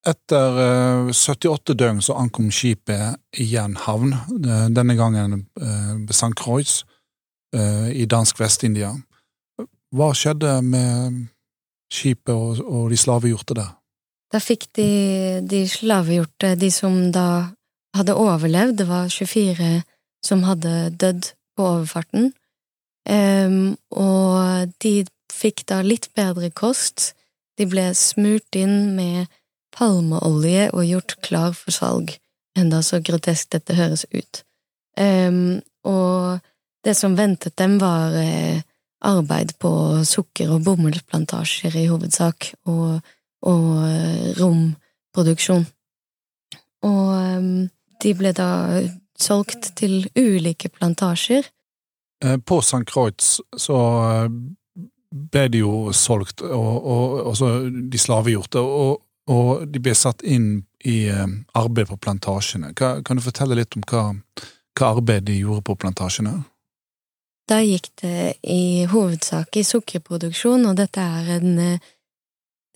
Etter 0.07 0.59
uh, 0.61 1.09
eh, 1.09 1.15
78 1.15 1.75
døgn 1.75 2.03
så 2.05 2.15
ankom 2.21 2.51
skipet 2.53 3.17
igjen 3.41 3.75
havn, 3.87 4.13
denne 4.37 4.95
gangen 4.99 5.41
uh, 5.59 5.95
ved 5.97 6.13
St. 6.13 6.35
Croix 6.37 6.83
i 7.57 8.03
dansk 8.11 8.41
Vest-India. 8.41 8.89
Hva 9.95 10.09
skjedde 10.13 10.57
med 10.67 11.15
skipet 11.89 12.33
og, 12.35 12.59
og 12.59 12.89
de 12.91 12.97
slavegjorte 12.99 13.55
der? 13.55 13.69
Da 14.27 14.41
fikk 14.43 14.67
de, 14.75 14.89
de 15.47 15.61
slavegjorte, 15.71 16.51
de 16.59 16.69
som 16.75 16.97
da 17.15 17.55
hadde 17.95 18.17
overlevd, 18.19 18.81
det 18.81 18.87
var 18.89 19.07
24 19.07 19.69
som 20.27 20.43
hadde 20.43 20.73
dødd 20.99 21.31
på 21.57 21.65
overfarten, 21.65 22.31
um, 23.09 23.75
og 23.91 24.73
de 24.83 25.01
fikk 25.33 25.65
da 25.69 25.81
litt 25.85 26.09
bedre 26.17 26.51
kost, 26.53 27.11
de 27.57 27.65
ble 27.69 27.89
smurt 27.97 28.57
inn 28.57 28.93
med 28.97 29.27
palmeolje 29.73 30.69
og 30.73 30.85
gjort 30.85 31.17
klar 31.25 31.55
for 31.57 31.73
salg, 31.75 32.13
enda 32.57 32.83
så 32.85 33.01
grotesk 33.03 33.51
dette 33.53 33.77
høres 33.77 34.05
ut. 34.13 34.43
Um, 34.97 35.59
og 35.85 36.39
det 36.85 36.95
som 36.97 37.17
ventet 37.17 37.57
dem, 37.59 37.77
var 37.81 38.15
eh, 38.15 38.61
arbeid 39.05 39.57
på 39.61 39.69
sukker- 40.07 40.53
og 40.55 40.63
bomullsplantasjer 40.65 41.75
i 41.75 41.87
hovedsak, 41.89 42.53
og, 42.71 43.01
og 43.45 43.65
eh, 43.87 44.29
romproduksjon. 44.39 45.65
Og 46.87 47.09
um, 47.37 47.67
de 48.01 48.13
ble 48.17 48.31
da 48.37 48.49
solgt 49.19 49.71
til 49.79 50.05
ulike 50.15 50.69
plantasjer. 50.69 51.47
Eh, 52.23 52.37
på 52.37 52.61
St. 52.61 52.85
Kreutz 52.89 53.37
så 53.57 53.79
ble 55.11 55.47
de 55.51 55.61
jo 55.63 55.93
solgt, 55.95 56.41
og, 56.41 56.73
og, 56.77 57.19
og 57.29 57.37
så 57.37 57.51
de 57.69 58.01
slavegjorte, 58.01 58.61
og, 58.61 59.01
og, 59.31 59.65
de 59.69 59.81
ble 59.83 59.95
satt 59.95 60.23
inn 60.27 60.49
i 60.85 60.99
eh, 61.11 61.25
arbeid 61.57 61.89
på 61.91 61.99
plantasjene. 62.03 62.73
Kan, 62.77 63.03
kan 63.07 63.19
du 63.19 63.25
fortelle 63.25 63.57
litt 63.57 63.77
om 63.77 63.85
hva, 63.87 64.09
hva, 64.77 64.93
arbeid 64.93 65.27
de 65.29 65.39
gjorde 65.41 65.65
på 65.69 65.77
plantasjene? 65.83 66.35
Da 67.47 67.61
gikk 67.63 67.93
det 68.01 68.39
i 68.43 68.83
hovedsak 68.91 69.55
i 69.55 69.63
sukkerproduksjon, 69.63 70.67
og 70.67 70.75
dette 70.79 71.03
er 71.03 71.37
en 71.37 71.61
eh, 71.63 71.93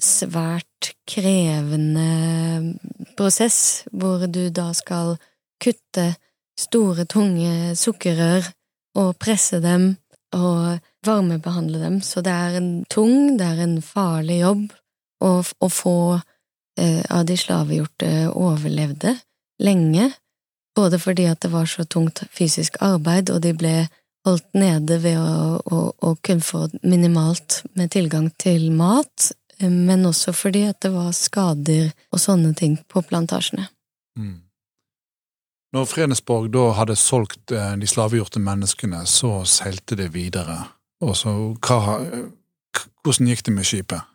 svært 0.01 0.93
krevende 1.05 2.73
prosess, 3.19 3.83
hvor 3.91 4.25
du 4.31 4.47
da 4.49 4.71
skal 4.73 5.17
kutte 5.61 6.13
store, 6.61 7.05
tunge 7.09 7.75
sukkerrør 7.79 8.51
og 9.01 9.15
presse 9.21 9.61
dem 9.63 9.95
og 10.35 10.79
varmebehandle 11.05 11.81
dem, 11.81 12.01
så 12.05 12.21
det 12.23 12.31
er 12.31 12.57
en 12.59 12.71
tung, 12.89 13.37
det 13.39 13.47
er 13.47 13.63
en 13.65 13.79
farlig 13.83 14.41
jobb, 14.41 14.67
å, 15.21 15.31
å 15.41 15.69
få 15.69 15.97
eh, 16.79 17.01
av 17.09 17.25
de 17.27 17.37
slavegjorte 17.37 18.11
overlevde 18.31 19.15
lenge, 19.61 20.11
både 20.77 20.99
fordi 21.01 21.27
at 21.29 21.41
det 21.43 21.51
var 21.53 21.67
så 21.69 21.85
tungt 21.85 22.23
fysisk 22.33 22.79
arbeid, 22.81 23.29
og 23.33 23.41
de 23.43 23.53
ble 23.57 23.75
holdt 24.25 24.47
nede 24.57 24.99
ved 25.03 25.17
å, 25.19 25.59
å, 25.59 25.81
å 25.97 26.13
kun 26.23 26.41
få 26.45 26.67
minimalt 26.81 27.61
med 27.77 27.91
tilgang 27.93 28.29
til 28.41 28.69
mat, 28.77 29.31
eh, 29.59 29.69
men 29.69 30.07
også 30.09 30.33
fordi 30.37 30.67
at 30.69 30.81
det 30.85 30.93
var 30.95 31.11
skader 31.17 31.91
og 32.11 32.23
sånne 32.23 32.53
ting 32.57 32.79
på 32.87 33.03
plantasjene. 33.05 33.67
Mm. 34.19 34.39
Når 35.71 35.87
Fredensborg 35.87 36.49
da 36.51 36.65
hadde 36.75 36.97
solgt 36.99 37.51
eh, 37.55 37.73
de 37.79 37.87
slavegjorte 37.87 38.41
menneskene, 38.43 39.05
så 39.07 39.41
seilte 39.47 39.95
det 39.95 40.09
videre. 40.13 40.57
Og 41.01 41.15
så 41.17 41.33
hva, 41.63 41.99
Hvordan 43.01 43.27
gikk 43.27 43.45
det 43.47 43.53
med 43.55 43.67
skipet? 43.67 44.07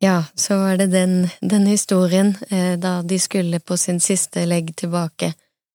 Ja, 0.00 0.24
så 0.34 0.56
var 0.60 0.76
det 0.78 0.92
den, 0.92 1.28
den 1.40 1.66
historien 1.66 2.36
eh, 2.50 2.76
da 2.78 3.00
de 3.02 3.18
skulle 3.18 3.58
på 3.58 3.76
sin 3.76 3.98
siste 4.00 4.44
legg 4.46 4.70
tilbake 4.76 5.32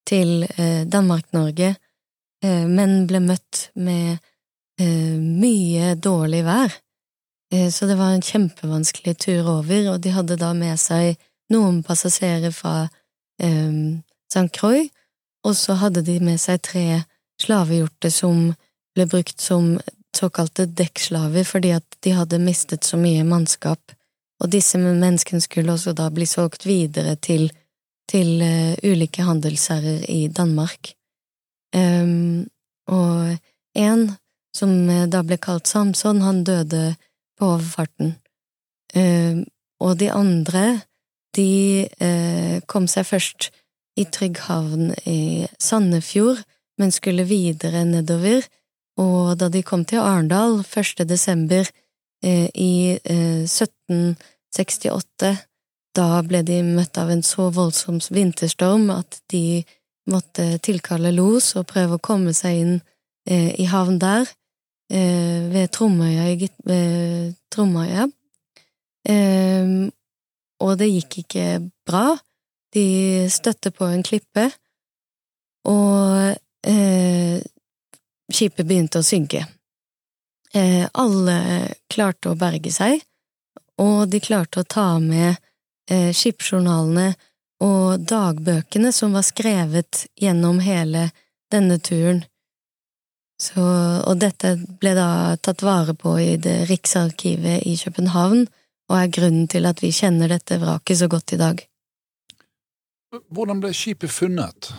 til 0.07 0.45
eh, 0.55 0.85
Danmark-Norge, 0.87 1.73
eh, 2.43 2.63
men 2.67 3.03
ble 3.07 3.19
møtt 3.19 3.67
med 3.75 4.21
eh, 4.79 5.17
mye 5.19 5.95
dårlig 5.99 6.45
vær. 6.47 6.77
Eh, 7.51 7.67
så 7.71 7.89
det 7.89 7.99
var 7.99 8.13
en 8.13 8.23
kjempevanskelig 8.23 9.17
tur 9.25 9.49
over, 9.57 9.91
og 9.91 9.99
de 10.05 10.15
hadde 10.15 10.39
da 10.39 10.53
med 10.55 10.79
seg 10.79 11.19
noen 11.51 11.81
passasjerer 11.83 12.55
fra 12.55 12.87
eh, 13.43 13.99
St. 14.33 14.49
Croix, 14.55 14.89
og 15.43 15.55
så 15.59 15.77
hadde 15.77 16.03
de 16.05 16.17
med 16.23 16.41
seg 16.41 16.61
tre 16.65 17.03
slavehjorter 17.41 18.13
som 18.13 18.53
ble 18.95 19.05
brukt 19.09 19.41
som 19.41 19.75
såkalte 20.15 20.67
dekkslaver 20.69 21.45
fordi 21.47 21.73
at 21.75 21.97
de 22.05 22.13
hadde 22.15 22.41
mistet 22.41 22.85
så 22.85 22.99
mye 23.01 23.25
mannskap, 23.27 23.81
og 24.41 24.51
disse 24.53 24.79
menneskene 24.81 25.41
skulle 25.43 25.73
også 25.73 25.93
da 25.97 26.09
bli 26.13 26.27
solgt 26.29 26.67
videre 26.67 27.15
til, 27.15 27.47
til 28.09 28.41
uh, 28.43 28.73
ulike 28.83 29.25
handelsherrer 29.25 30.05
i 30.11 30.27
Danmark. 30.27 30.93
Um, 31.73 32.45
og 32.91 33.37
en, 33.79 34.03
som 34.53 34.73
eh, 34.91 35.07
da 35.09 35.23
ble 35.25 35.39
kalt 35.41 35.65
Samson, 35.65 36.19
han 36.21 36.43
døde 36.45 36.91
på 37.39 37.47
overfarten. 37.55 38.17
Um, 38.93 39.45
og 39.81 39.97
de 39.97 40.11
andre, 40.13 40.83
de 41.33 41.87
uh, 41.97 42.59
kom 42.69 42.85
seg 42.91 43.07
først 43.09 43.49
i 43.99 44.05
trygg 44.09 44.39
havn 44.47 44.93
i 45.05 45.45
Sandefjord, 45.61 46.41
men 46.81 46.91
skulle 46.91 47.25
videre 47.29 47.85
nedover, 47.85 48.41
og 48.97 49.37
da 49.41 49.49
de 49.49 49.63
kom 49.65 49.85
til 49.85 50.01
Arendal 50.01 50.61
1. 50.61 51.03
desember 51.09 51.65
eh, 52.23 52.49
i 52.53 52.97
eh, 52.97 53.45
1768, 53.45 55.33
da 55.93 56.07
ble 56.25 56.41
de 56.45 56.61
møtt 56.65 56.97
av 56.97 57.11
en 57.13 57.23
så 57.25 57.49
voldsom 57.53 57.99
vinterstorm 58.13 58.89
at 58.93 59.21
de 59.29 59.63
måtte 60.09 60.57
tilkalle 60.65 61.13
los 61.13 61.53
og 61.59 61.69
prøve 61.69 61.97
å 61.97 62.03
komme 62.03 62.33
seg 62.35 62.61
inn 62.63 62.75
eh, 63.29 63.53
i 63.61 63.67
havn 63.69 63.99
der, 64.01 64.27
eh, 64.89 65.49
ved 65.53 65.71
Tromøya. 65.75 66.25
Tromøya. 67.53 68.07
Eh, 69.09 69.89
og 70.63 70.77
det 70.79 70.89
gikk 70.89 71.19
ikke 71.23 71.47
bra. 71.87 72.17
De 72.73 73.29
støtte 73.29 73.71
på 73.71 73.85
en 73.85 74.03
klippe, 74.03 74.47
og 75.69 76.33
eh, 76.67 77.37
skipet 78.33 78.67
begynte 78.67 78.99
å 78.99 79.05
synke. 79.05 79.45
Eh, 80.53 80.85
alle 80.93 81.37
klarte 81.89 82.31
å 82.31 82.37
berge 82.39 82.73
seg, 82.73 83.01
og 83.81 84.09
de 84.09 84.21
klarte 84.21 84.61
å 84.61 84.67
ta 84.69 84.87
med 85.01 85.35
eh, 85.89 86.11
skipsjournalene 86.13 87.13
og 87.63 88.03
dagbøkene 88.09 88.91
som 88.93 89.15
var 89.15 89.25
skrevet 89.25 90.05
gjennom 90.19 90.59
hele 90.63 91.09
denne 91.53 91.79
turen. 91.79 92.23
Så, 93.41 93.63
og 94.07 94.19
dette 94.21 94.55
ble 94.79 94.93
da 94.95 95.35
tatt 95.41 95.63
vare 95.65 95.95
på 95.97 96.15
i 96.21 96.35
det 96.41 96.63
Riksarkivet 96.69 97.65
i 97.67 97.75
København, 97.79 98.45
og 98.91 98.97
er 98.99 99.13
grunnen 99.15 99.47
til 99.51 99.65
at 99.65 99.81
vi 99.83 99.91
kjenner 99.95 100.31
dette 100.31 100.59
vraket 100.61 101.01
så 101.01 101.09
godt 101.11 101.33
i 101.33 101.39
dag. 101.41 101.63
Hvordan 103.13 103.61
ble 103.61 103.73
skipet 103.75 104.11
funnet? 104.11 104.71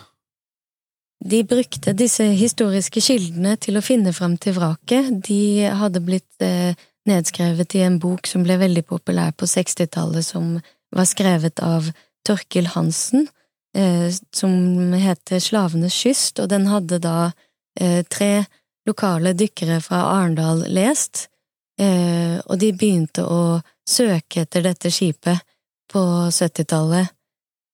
De 1.25 1.39
brukte 1.47 1.93
disse 1.97 2.25
historiske 2.35 3.01
kildene 3.01 3.55
til 3.61 3.79
å 3.79 3.83
finne 3.85 4.11
fram 4.13 4.35
til 4.41 4.57
vraket. 4.57 5.13
De 5.25 5.69
hadde 5.79 6.03
blitt 6.03 6.43
eh, 6.43 6.75
nedskrevet 7.07 7.77
i 7.77 7.85
en 7.85 7.97
bok 8.03 8.27
som 8.27 8.43
ble 8.45 8.57
veldig 8.61 8.83
populær 8.89 9.31
på 9.37 9.47
60-tallet, 9.49 10.25
som 10.27 10.57
var 10.95 11.07
skrevet 11.09 11.63
av 11.63 11.87
Torkil 12.27 12.67
Hansen, 12.75 13.29
eh, 13.77 14.11
som 14.35 14.93
heter 14.93 15.41
Slavenes 15.41 15.95
kyst, 15.95 16.43
og 16.43 16.51
den 16.51 16.67
hadde 16.69 16.99
da 17.01 17.31
eh, 17.79 18.03
tre 18.03 18.45
lokale 18.85 19.33
dykkere 19.33 19.79
fra 19.81 20.03
Arendal 20.11 20.67
lest, 20.69 21.29
og 21.75 22.53
de 22.61 22.69
begynte 22.71 23.25
å 23.27 23.57
søke 23.83 24.45
etter 24.45 24.63
dette 24.63 24.87
skipet 24.93 25.41
på 25.91 26.01
70-tallet, 26.31 27.09
eh, 27.09 27.14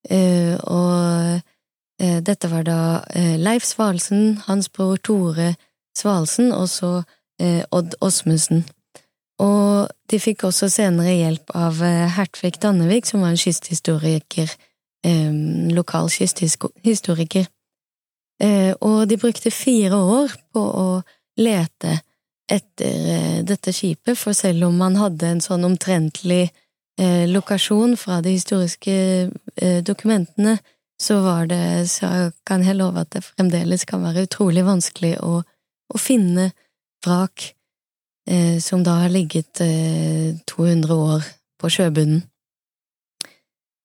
og 0.10 1.42
Eh, 2.02 2.22
dette 2.26 2.50
var 2.50 2.66
da 2.66 2.80
eh, 3.14 3.38
Leif 3.38 3.66
Svalsen, 3.68 4.40
hans 4.48 4.70
bror 4.74 4.98
Tore 5.06 5.54
Svalsen 5.98 6.50
og 6.56 6.68
så 6.72 6.92
eh, 7.42 7.62
Odd 7.70 7.98
Åsmundsen. 8.02 8.64
Og 9.42 9.90
de 10.10 10.20
fikk 10.22 10.46
også 10.48 10.70
senere 10.70 11.14
hjelp 11.18 11.54
av 11.58 11.80
Hertvig 12.16 12.60
Dannevik, 12.62 13.08
som 13.10 13.24
var 13.24 13.34
en 13.34 13.40
kysthistoriker, 13.42 14.52
lokal 15.74 16.12
kysthistoriker. 16.14 17.48
Og 18.86 19.00
de 19.10 19.18
brukte 19.18 19.50
fire 19.50 19.98
år 19.98 20.36
på 20.54 20.62
å 20.62 20.86
lete 21.42 21.96
etter 22.46 23.42
dette 23.50 23.74
skipet, 23.74 24.14
for 24.14 24.38
selv 24.38 24.68
om 24.70 24.78
man 24.78 25.00
hadde 25.02 25.26
en 25.26 25.42
sånn 25.42 25.66
omtrentlig 25.66 26.52
lokasjon 27.00 27.96
fra 27.98 28.20
de 28.22 28.36
historiske 28.36 29.32
dokumentene, 29.88 30.58
så 31.02 31.22
var 31.22 31.46
det 31.50 31.90
Så 31.90 32.32
kan 32.46 32.64
jeg 32.64 32.76
love 32.76 33.02
at 33.02 33.10
det 33.16 33.24
fremdeles 33.26 33.86
kan 33.90 34.04
være 34.04 34.24
utrolig 34.28 34.66
vanskelig 34.66 35.16
å, 35.24 35.42
å 35.94 35.98
finne 35.98 36.52
vrak 37.06 37.56
eh, 38.30 38.60
som 38.62 38.84
da 38.84 38.92
har 39.04 39.10
ligget 39.10 39.62
eh, 39.66 40.36
200 40.48 40.96
år 40.96 41.24
på 41.62 41.70
sjøbunnen. 41.70 42.22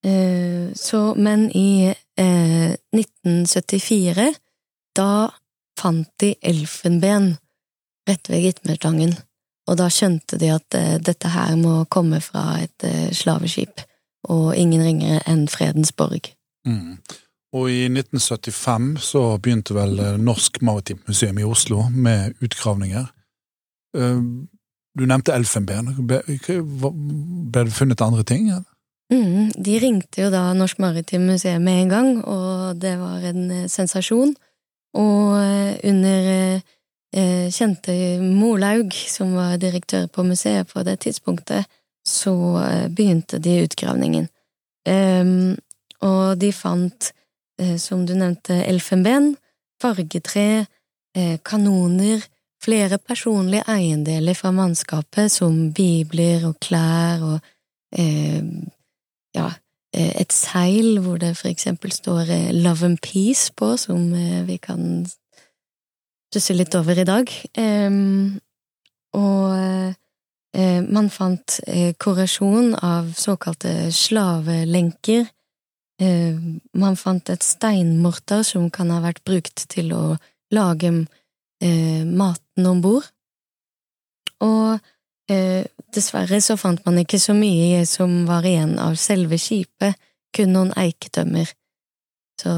Eh, 0.07 0.73
så, 0.75 1.15
men 1.15 1.57
i 1.57 1.95
1974, 2.17 4.29
eh, 4.29 4.35
da 4.97 5.31
fant 5.81 6.09
de 6.21 6.35
elfenben 6.41 7.37
rett 8.09 8.31
ved 8.31 8.41
Gitmertangen, 8.45 9.17
og 9.67 9.79
da 9.81 9.89
skjønte 9.91 10.39
de 10.39 10.51
at 10.55 10.79
eh, 10.79 10.97
dette 11.03 11.31
her 11.33 11.57
må 11.59 11.81
komme 11.91 12.21
fra 12.23 12.61
et 12.63 12.87
eh, 12.87 13.11
slaveskip, 13.15 13.83
og 14.31 14.55
ingen 14.59 14.83
ringere 14.83 15.23
enn 15.31 15.47
Fredens 15.51 15.93
Borg. 15.97 16.31
Mm. 16.67 16.99
Og 17.57 17.71
i 17.71 17.87
1975 17.89 18.89
så 19.07 19.25
begynte 19.43 19.77
vel 19.77 19.99
eh, 20.03 20.17
Norsk 20.23 20.61
Maritimt 20.67 21.07
Museum 21.11 21.39
i 21.43 21.47
Oslo 21.47 21.87
med 21.91 22.39
utgravninger. 22.43 23.13
Du 23.97 25.05
nevnte 25.09 25.33
elfenben. 25.33 25.87
Ble, 26.05 26.19
det 27.55 27.63
funnet 27.73 28.03
andre 28.05 28.25
ting? 28.29 28.51
Mm, 29.09 29.47
de 29.57 29.77
ringte 29.81 30.21
jo 30.21 30.29
da 30.29 30.51
Norsk 30.53 30.83
Maritimt 30.85 31.31
Museum 31.31 31.65
med 31.65 31.81
en 31.81 31.93
gang, 31.95 32.11
og 32.29 32.77
det 32.83 32.93
var 33.01 33.25
en 33.25 33.71
sensasjon. 33.73 34.35
Og 35.01 35.33
under 35.89 36.61
kjente 37.17 37.93
Molaug, 38.21 38.93
som 39.09 39.31
var 39.39 39.57
direktør 39.57 40.05
på 40.13 40.25
museet 40.27 40.69
på 40.69 40.83
det 40.85 40.99
tidspunktet, 41.07 41.65
så 42.05 42.35
begynte 42.93 43.39
de 43.41 43.55
utgravningen. 43.65 44.27
Og 46.05 46.39
de 46.39 46.53
fant, 46.53 47.13
eh, 47.59 47.77
som 47.77 48.05
du 48.07 48.15
nevnte, 48.15 48.55
elfenben, 48.67 49.37
fargetre, 49.83 50.67
eh, 51.15 51.39
kanoner, 51.45 52.23
flere 52.63 52.99
personlige 52.99 53.65
eiendeler 53.69 54.35
fra 54.35 54.51
mannskapet, 54.51 55.31
som 55.31 55.73
bibler 55.73 56.47
og 56.49 56.59
klær 56.61 57.23
og 57.23 57.41
eh, 57.97 58.43
ja, 59.37 59.51
et 59.97 60.33
seil 60.33 60.99
hvor 61.01 61.17
det 61.17 61.37
for 61.39 61.49
eksempel 61.49 61.93
står 61.93 62.29
Love 62.53 62.85
and 62.85 62.99
Peace 63.01 63.53
på, 63.57 63.77
som 63.81 64.13
vi 64.45 64.57
kan 64.61 65.07
stusse 66.31 66.57
litt 66.57 66.75
over 66.79 66.99
i 66.99 67.07
dag. 67.07 67.31
Og 69.17 69.95
man 70.97 71.09
fant 71.13 71.59
korresjon 72.01 72.75
av 72.81 73.13
såkalte 73.17 73.93
slavelenker 73.93 75.27
Uh, 75.97 76.37
man 76.77 76.97
fant 77.01 77.31
et 77.33 77.41
steinmorter 77.41 78.43
som 78.45 78.67
kan 78.69 78.91
ha 78.93 78.99
vært 79.01 79.23
brukt 79.25 79.63
til 79.73 79.95
å 79.97 80.03
lage 80.53 80.91
eh, 81.61 82.05
maten 82.05 82.67
om 82.69 82.83
bord. 82.85 83.07
Og 84.45 84.77
eh, 85.33 85.65
dessverre 85.95 86.41
så 86.45 86.59
fant 86.61 86.83
man 86.87 87.01
ikke 87.01 87.19
så 87.19 87.35
mye 87.35 87.85
som 87.89 88.27
var 88.29 88.47
igjen 88.47 88.77
av 88.79 88.99
selve 89.01 89.39
skipet, 89.41 89.97
kun 90.37 90.53
noen 90.53 90.75
eiketømmer. 90.77 91.51
Så 92.39 92.53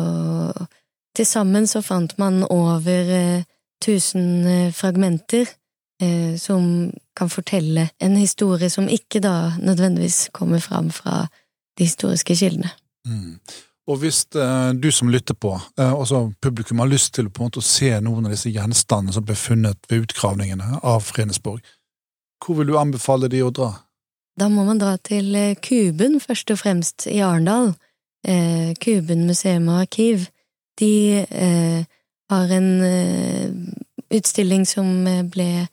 til 1.14 1.26
sammen 1.26 1.70
så 1.70 1.81
fant 1.87 2.16
man 2.18 2.42
over 2.44 3.14
tusen 3.84 4.72
fragmenter 4.74 5.46
som 6.38 6.92
kan 7.18 7.30
fortelle 7.30 7.88
en 7.98 8.16
historie 8.16 8.70
som 8.70 8.86
ikke 8.86 9.18
da 9.18 9.56
nødvendigvis 9.58 10.28
kommer 10.32 10.62
fram 10.62 10.92
fra 10.94 11.24
de 11.78 11.84
historiske 11.84 12.36
kildene. 12.38 12.70
Mm. 13.06 13.40
Og 13.88 13.96
hvis 14.02 14.26
eh, 14.36 14.70
du 14.76 14.90
som 14.92 15.08
lytter 15.08 15.34
på, 15.34 15.54
eh, 15.80 15.92
også 15.92 16.32
publikum, 16.42 16.78
har 16.78 16.86
lyst 16.86 17.14
til 17.14 17.30
på 17.30 17.42
en 17.42 17.48
måte 17.48 17.62
å 17.62 17.64
se 17.64 17.90
noen 18.04 18.28
av 18.28 18.34
disse 18.34 18.52
gjenstandene 18.52 19.16
som 19.16 19.24
ble 19.24 19.36
funnet 19.38 19.88
ved 19.88 20.04
utgravningene 20.04 20.82
av 20.82 21.06
Fredensborg, 21.08 21.62
hvor 22.44 22.58
vil 22.58 22.68
du 22.68 22.78
anbefale 22.78 23.30
de 23.32 23.42
å 23.42 23.52
dra? 23.54 23.72
Da 24.38 24.50
må 24.52 24.66
man 24.68 24.78
dra 24.78 24.96
til 25.02 25.32
eh, 25.34 25.56
Kuben, 25.56 26.20
først 26.20 26.52
og 26.52 26.60
fremst, 26.60 27.08
i 27.08 27.22
Arendal. 27.24 27.72
Eh, 28.26 28.74
Kuben 28.78 29.24
museum 29.26 29.70
og 29.72 29.86
arkiv. 29.86 30.28
De 30.78 31.24
eh, 31.24 31.86
har 32.30 32.50
en 32.52 32.70
eh, 32.84 33.50
utstilling 34.14 34.66
som 34.66 35.06
ble 35.32 35.68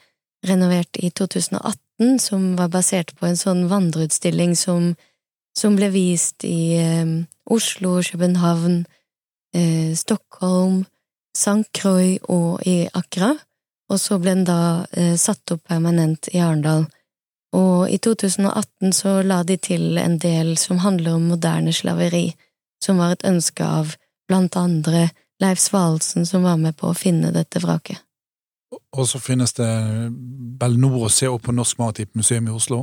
renovert 0.45 0.97
i 0.97 1.09
2018, 1.09 2.19
som 2.19 2.55
var 2.59 2.69
basert 2.73 3.15
på 3.19 3.27
en 3.27 3.39
sånn 3.39 3.67
vandreutstilling 3.71 4.55
som 4.59 4.93
som 5.57 5.75
ble 5.75 5.89
vist 5.93 6.43
i 6.47 6.75
eh, 6.79 7.07
Oslo, 7.49 8.01
København, 8.03 8.85
eh, 9.55 9.95
Stockholm, 9.95 10.83
St. 11.35 11.63
Croix 11.73 12.19
og 12.29 12.61
i 12.67 12.85
Accra, 12.93 13.33
og 13.89 13.99
så 14.01 14.19
ble 14.19 14.35
den 14.35 14.47
da 14.47 14.85
eh, 14.91 15.15
satt 15.19 15.51
opp 15.55 15.65
permanent 15.69 16.29
i 16.33 16.41
Arendal. 16.43 16.87
Og 17.55 17.87
i 17.91 17.99
2018 18.03 18.91
så 18.95 19.21
la 19.23 19.43
de 19.47 19.55
til 19.57 19.97
en 20.01 20.17
del 20.19 20.55
som 20.59 20.81
handler 20.83 21.15
om 21.15 21.29
moderne 21.31 21.71
slaveri, 21.73 22.33
som 22.83 22.99
var 22.99 23.15
et 23.15 23.27
ønske 23.27 23.63
av 23.63 23.95
blant 24.27 24.57
andre 24.59 25.07
Leif 25.43 25.59
Svalesen 25.59 26.25
som 26.25 26.43
var 26.43 26.57
med 26.57 26.77
på 26.79 26.89
å 26.91 26.97
finne 26.97 27.33
dette 27.35 27.59
vraket. 27.63 27.99
Og 28.95 29.07
så 29.07 29.19
finnes 29.19 29.53
det 29.55 29.67
vel 30.59 30.77
noe 30.79 31.05
å 31.05 31.11
se 31.11 31.27
opp 31.31 31.47
på 31.47 31.55
Norsk 31.55 31.79
Maritimt 31.79 32.15
Museum 32.15 32.47
i 32.47 32.55
Oslo? 32.55 32.79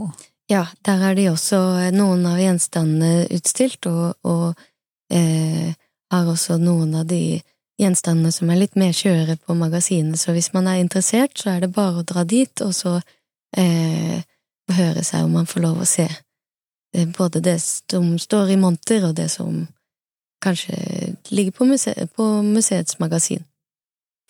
Ja, 0.50 0.66
der 0.84 1.00
er 1.08 1.16
de 1.16 1.30
også 1.30 1.58
noen 1.94 2.26
av 2.28 2.40
gjenstandene 2.40 3.26
utstilt, 3.32 3.86
og, 3.88 4.18
og 4.28 4.60
eh, 5.12 5.72
har 6.12 6.28
også 6.28 6.58
noen 6.60 6.94
av 7.00 7.06
de 7.08 7.40
gjenstandene 7.80 8.32
som 8.34 8.50
er 8.52 8.60
litt 8.60 8.76
mer 8.78 8.92
kjøre 8.96 9.38
på 9.40 9.56
magasinet, 9.56 10.20
så 10.20 10.34
hvis 10.36 10.52
man 10.52 10.68
er 10.68 10.82
interessert, 10.82 11.38
så 11.38 11.54
er 11.54 11.64
det 11.64 11.72
bare 11.74 12.02
å 12.02 12.06
dra 12.06 12.24
dit, 12.28 12.52
og 12.64 12.74
så 12.76 12.98
eh, 13.56 14.20
høre 14.76 15.04
seg 15.06 15.24
om 15.24 15.38
man 15.40 15.48
får 15.48 15.64
lov 15.64 15.82
å 15.82 15.88
se 15.88 16.08
eh, 16.08 17.08
både 17.16 17.42
det 17.44 17.58
som 17.64 18.12
står 18.20 18.52
i 18.52 18.60
monter, 18.60 19.08
og 19.08 19.16
det 19.18 19.30
som 19.32 19.64
kanskje 20.42 20.76
ligger 21.30 21.56
på, 21.56 21.66
muse 21.70 21.94
på 22.16 22.28
museets 22.42 22.98
magasin. 22.98 23.44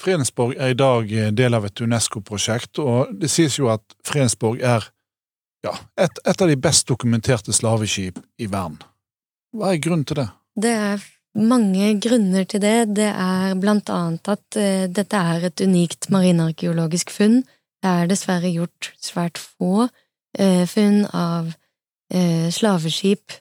Fredensborg 0.02 0.56
er 0.58 0.72
i 0.72 0.78
dag 0.78 1.12
del 1.36 1.54
av 1.54 1.66
et 1.68 1.80
UNESCO-prosjekt, 1.80 2.80
og 2.82 3.12
det 3.20 3.30
sies 3.30 3.58
jo 3.58 3.70
at 3.70 3.84
Fredensborg 4.06 4.62
er 4.64 4.88
ja, 5.62 5.74
et, 6.00 6.18
et, 6.26 6.42
av 6.42 6.50
de 6.50 6.58
best 6.58 6.88
dokumenterte 6.90 7.54
slaveskip 7.54 8.18
i 8.42 8.48
verden. 8.50 8.80
Hva 9.54 9.72
er 9.72 9.82
grunnen 9.84 10.06
til 10.08 10.18
det? 10.18 10.28
Det 10.58 10.72
er 10.74 11.04
mange 11.38 11.92
grunner 12.02 12.48
til 12.48 12.62
det. 12.64 12.76
Det 12.96 13.08
er 13.08 13.54
blant 13.60 13.90
annet 13.92 14.32
at 14.34 14.58
uh, 14.58 14.86
dette 14.90 15.22
er 15.34 15.46
et 15.48 15.64
unikt 15.64 16.10
marinearkeologisk 16.12 17.12
funn. 17.14 17.42
Det 17.82 17.92
er 17.92 18.10
dessverre 18.10 18.50
gjort 18.50 18.92
svært 19.02 19.38
få 19.38 19.86
uh, 19.86 20.64
funn 20.68 21.04
av 21.14 21.52
uh, 21.54 22.48
slaveskip 22.50 23.38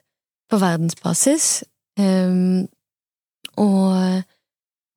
på 0.52 0.62
verdensbasis. 0.62 1.64
Um, 2.02 2.68
og, 3.60 4.22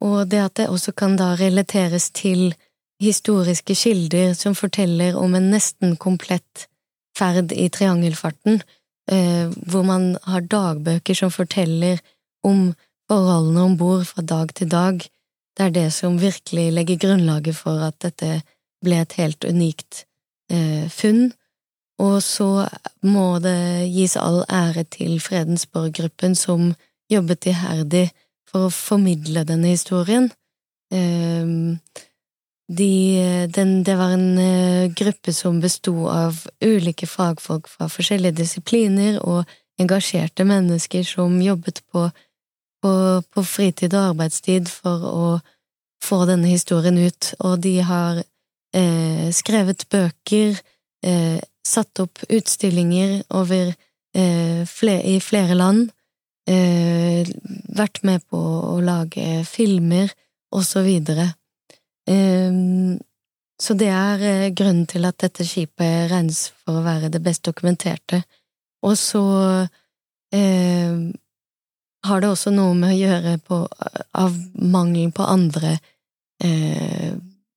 og, 0.02 0.18
det 0.32 0.40
at 0.42 0.56
det 0.58 0.70
også 0.72 0.94
kan 0.98 1.18
da 1.20 1.34
relateres 1.40 2.10
til 2.16 2.54
historiske 3.04 3.76
kilder 3.76 4.34
som 4.34 4.56
forteller 4.56 5.18
om 5.20 5.36
en 5.36 5.52
nesten 5.52 5.98
komplett 6.00 6.68
ferd 7.18 7.52
i 7.52 7.68
triangelfarten, 7.70 8.62
uh, 9.12 9.52
hvor 9.70 9.84
man 9.88 10.16
har 10.24 10.48
dagbøker 10.50 11.14
som 11.14 11.32
forteller 11.32 12.02
om 12.44 12.72
forholdene 13.10 13.62
om 13.62 13.78
bord 13.78 14.06
fra 14.10 14.22
dag 14.22 14.54
til 14.56 14.72
dag, 14.72 15.04
det 15.56 15.66
er 15.66 15.70
det 15.72 15.94
som 15.94 16.20
virkelig 16.20 16.72
legger 16.74 17.00
grunnlaget 17.00 17.56
for 17.56 17.80
at 17.88 17.98
dette 18.04 18.42
ble 18.84 19.00
et 19.02 19.16
helt 19.20 19.46
unikt 19.48 20.04
eh, 20.52 20.88
funn. 20.92 21.30
Og 22.02 22.20
så 22.24 22.68
må 23.08 23.40
det 23.40 23.88
gis 23.94 24.18
all 24.20 24.42
ære 24.52 24.84
til 24.92 25.20
Fredensborg-gruppen 25.24 26.36
som 26.36 26.74
jobbet 27.12 27.50
iherdig 27.52 28.08
for 28.50 28.68
å 28.68 28.74
formidle 28.74 29.46
denne 29.48 29.74
historien. 29.74 30.30
Eh, 30.94 31.46
de, 32.66 32.94
den, 33.54 33.76
det 33.86 33.98
var 34.00 34.16
en 34.16 34.40
eh, 34.42 34.94
gruppe 34.98 35.34
som 35.34 35.60
besto 35.62 36.08
av 36.10 36.40
ulike 36.66 37.06
fagfolk 37.10 37.70
fra 37.70 37.90
forskjellige 37.92 38.40
disipliner 38.42 39.20
og 39.22 39.46
engasjerte 39.82 40.46
mennesker 40.48 41.04
som 41.06 41.36
jobbet 41.44 41.84
på 41.92 42.08
på, 42.86 42.94
på 43.34 43.44
fritid 43.44 43.94
og 43.96 44.12
arbeidstid 44.12 44.70
for 44.70 45.10
å 45.10 45.28
få 46.06 46.22
denne 46.30 46.52
historien 46.52 46.98
ut, 47.02 47.32
og 47.42 47.58
de 47.64 47.80
har 47.86 48.22
eh, 48.22 49.28
skrevet 49.34 49.88
bøker, 49.90 50.60
eh, 51.06 51.40
satt 51.66 52.02
opp 52.04 52.22
utstillinger 52.30 53.24
over 53.34 53.72
eh, 53.72 54.62
flere, 54.70 55.02
i 55.16 55.18
flere 55.24 55.58
land, 55.58 55.90
eh, 56.50 57.28
vært 57.76 58.04
med 58.08 58.24
på 58.30 58.40
å 58.76 58.78
lage 58.84 59.44
filmer, 59.50 60.12
og 60.56 60.64
så 60.64 60.84
videre. 60.86 61.34
Eh, 62.08 62.54
så 63.60 63.76
det 63.80 63.90
er 63.92 64.24
eh, 64.24 64.54
grunnen 64.56 64.88
til 64.90 65.08
at 65.08 65.20
dette 65.24 65.46
skipet 65.48 66.10
regnes 66.12 66.50
for 66.64 66.80
å 66.80 66.86
være 66.86 67.12
det 67.14 67.24
best 67.24 67.46
dokumenterte. 67.48 68.22
Og 68.86 68.98
så 69.00 69.24
eh, 70.36 70.98
har 72.06 72.22
det 72.22 72.30
også 72.30 72.54
noe 72.54 72.76
med 72.78 72.94
å 72.94 73.00
gjøre 73.00 73.38
på, 73.42 73.62
av 74.14 74.36
mangelen 74.60 75.14
på 75.16 75.26
andre 75.26 75.78
eh, 76.44 77.16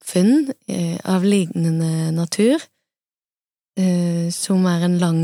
funn 0.09 0.49
eh, 0.71 0.97
av 1.05 1.27
lignende 1.27 2.11
natur, 2.17 2.63
som 4.35 4.65
er 4.67 4.81
en 4.83 4.97
lang 4.99 5.19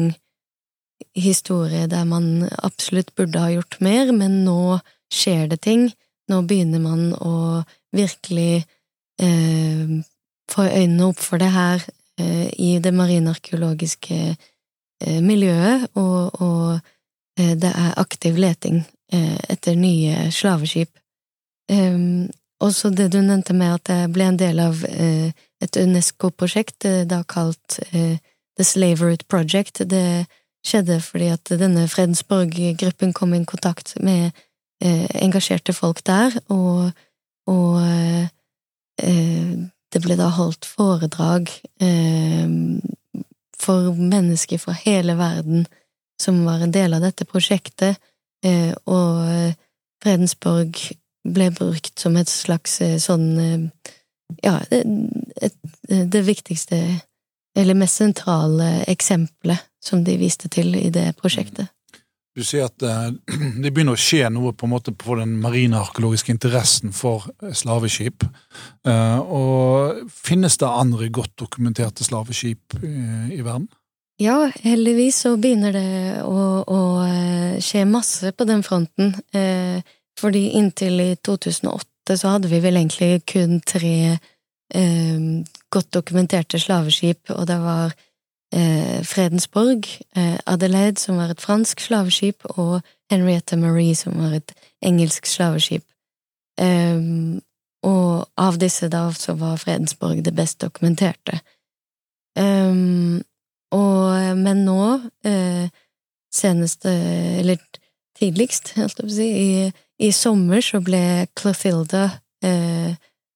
historie 1.14 1.86
der 1.90 2.04
man 2.08 2.48
absolutt 2.62 3.14
burde 3.14 3.42
ha 3.42 3.50
gjort 3.52 3.80
mer, 3.84 4.12
men 4.12 4.42
nå 4.46 4.78
skjer 5.12 5.48
det 5.52 5.60
ting. 5.66 5.88
Nå 6.30 6.40
begynner 6.48 6.80
man 6.82 7.12
å 7.14 7.62
virkelig 7.94 8.64
eh, 9.20 9.94
få 10.50 10.66
øynene 10.70 11.10
opp 11.10 11.20
for 11.22 11.42
det 11.42 11.52
her 11.54 11.84
eh, 12.20 12.48
i 12.58 12.78
det 12.82 12.94
marinarkeologiske 12.94 14.18
eh, 14.32 15.20
miljøet, 15.22 15.90
og, 15.94 16.42
og 16.42 16.92
det 17.34 17.66
er 17.66 17.96
aktiv 17.98 18.36
leting 18.38 18.84
Eh, 19.14 19.38
etter 19.48 19.76
nye 19.76 20.30
slaveskip. 20.32 20.90
Um, 21.72 22.30
også 22.60 22.90
det 22.90 23.10
du 23.12 23.20
nevnte 23.20 23.54
med 23.54 23.74
at 23.76 23.84
det 23.86 24.12
ble 24.14 24.26
en 24.30 24.38
del 24.40 24.60
av 24.62 24.80
et 24.84 25.76
UNESCO-prosjekt, 25.76 26.86
da 27.08 27.22
kalt 27.28 27.78
The 27.92 28.18
The 28.56 28.64
Slavery 28.64 29.18
Project. 29.28 29.82
Det 29.90 30.26
skjedde 30.64 31.00
fordi 31.04 31.28
at 31.34 31.52
denne 31.60 31.86
Fredensborg-gruppen 31.88 33.12
kom 33.16 33.34
i 33.34 33.44
kontakt 33.44 33.94
med 34.00 34.30
engasjerte 34.84 35.72
folk 35.72 36.02
der, 36.04 36.34
og, 36.52 36.90
og 37.48 37.76
det 38.98 40.00
ble 40.02 40.16
da 40.18 40.26
holdt 40.34 40.66
foredrag 40.68 41.48
for 43.56 43.94
mennesker 43.96 44.60
fra 44.60 44.74
hele 44.82 45.14
verden 45.16 45.64
som 46.20 46.42
var 46.44 46.66
en 46.66 46.74
del 46.74 46.98
av 46.98 47.06
dette 47.06 47.24
prosjektet, 47.28 47.96
Eh, 48.44 48.72
og 48.90 49.24
eh, 49.30 49.56
Fredensborg 50.04 50.76
ble 51.24 51.48
brukt 51.56 51.96
som 52.00 52.16
et 52.20 52.30
slags 52.30 52.80
eh, 52.84 52.98
sånn 53.00 53.70
Ja, 54.42 54.56
et, 54.72 55.56
det 55.86 56.22
viktigste, 56.24 56.78
eller 57.54 57.76
mest 57.76 58.00
sentrale 58.00 58.68
eksempelet 58.88 59.60
som 59.84 60.04
de 60.04 60.16
viste 60.20 60.50
til 60.52 60.74
i 60.78 60.90
det 60.94 61.12
prosjektet. 61.20 61.70
Du 62.34 62.42
sier 62.42 62.66
at 62.66 62.82
det 63.62 63.70
begynner 63.70 63.94
å 63.94 64.00
skje 64.00 64.26
noe 64.34 64.54
på 64.56 64.66
en 64.66 64.74
måte 64.74 64.94
på 64.96 65.14
den 65.20 65.36
marinearkeologiske 65.42 66.34
interessen 66.34 66.90
for 66.96 67.28
slaveskip. 67.54 68.26
Og 68.90 70.10
finnes 70.10 70.58
det 70.58 70.66
andre 70.66 71.12
godt 71.14 71.36
dokumenterte 71.44 72.02
slaveskip 72.02 72.74
i 72.82 73.38
verden? 73.38 73.68
Ja, 74.22 74.50
heldigvis 74.62 75.24
så 75.24 75.34
begynner 75.42 75.74
det 75.74 76.22
å, 76.22 76.62
å 76.62 76.80
eh, 77.02 77.56
skje 77.62 77.82
masse 77.90 78.30
på 78.30 78.46
den 78.46 78.62
fronten. 78.62 79.10
Eh, 79.34 79.82
fordi 80.20 80.52
inntil 80.60 81.00
i 81.02 81.08
2008 81.18 82.14
så 82.20 82.36
hadde 82.36 82.50
vi 82.52 82.60
vel 82.62 82.78
egentlig 82.78 83.24
kun 83.26 83.58
tre 83.66 83.96
eh, 84.14 85.24
godt 85.66 85.90
dokumenterte 85.98 86.60
slaveskip, 86.62 87.32
og 87.34 87.48
det 87.50 87.58
var 87.64 87.96
eh, 88.54 89.02
Fredensborg, 89.04 89.88
eh, 90.16 90.38
Adelaide, 90.46 91.00
som 91.00 91.16
var 91.16 91.32
et 91.32 91.40
fransk 91.40 91.80
slaveskip, 91.80 92.44
og 92.44 92.80
Henrietta 93.10 93.56
Marie, 93.56 93.94
som 93.94 94.16
var 94.18 94.38
et 94.38 94.54
engelsk 94.82 95.26
slaveskip. 95.26 95.84
Um, 96.60 97.42
og 97.82 98.28
av 98.38 98.56
disse 98.62 98.88
da 98.88 99.08
så 99.12 99.34
var 99.34 99.58
Fredensborg 99.60 100.22
det 100.24 100.34
best 100.36 100.60
dokumenterte. 100.62 101.40
Um, 102.38 103.22
og, 103.74 104.36
men 104.38 104.62
nå, 104.66 104.84
eh, 105.26 105.66
senest, 106.34 106.86
eller 106.86 107.58
tidligst, 108.18 108.74
holdt 108.78 109.00
jeg 109.00 109.08
på 109.08 109.10
å 109.10 109.16
si, 109.16 109.28
i, 109.28 109.72
i, 110.06 110.10
sommer 110.14 110.62
så 110.62 110.80
ble 110.84 111.26
Clothilda 111.36 112.04
eh, 112.44 112.94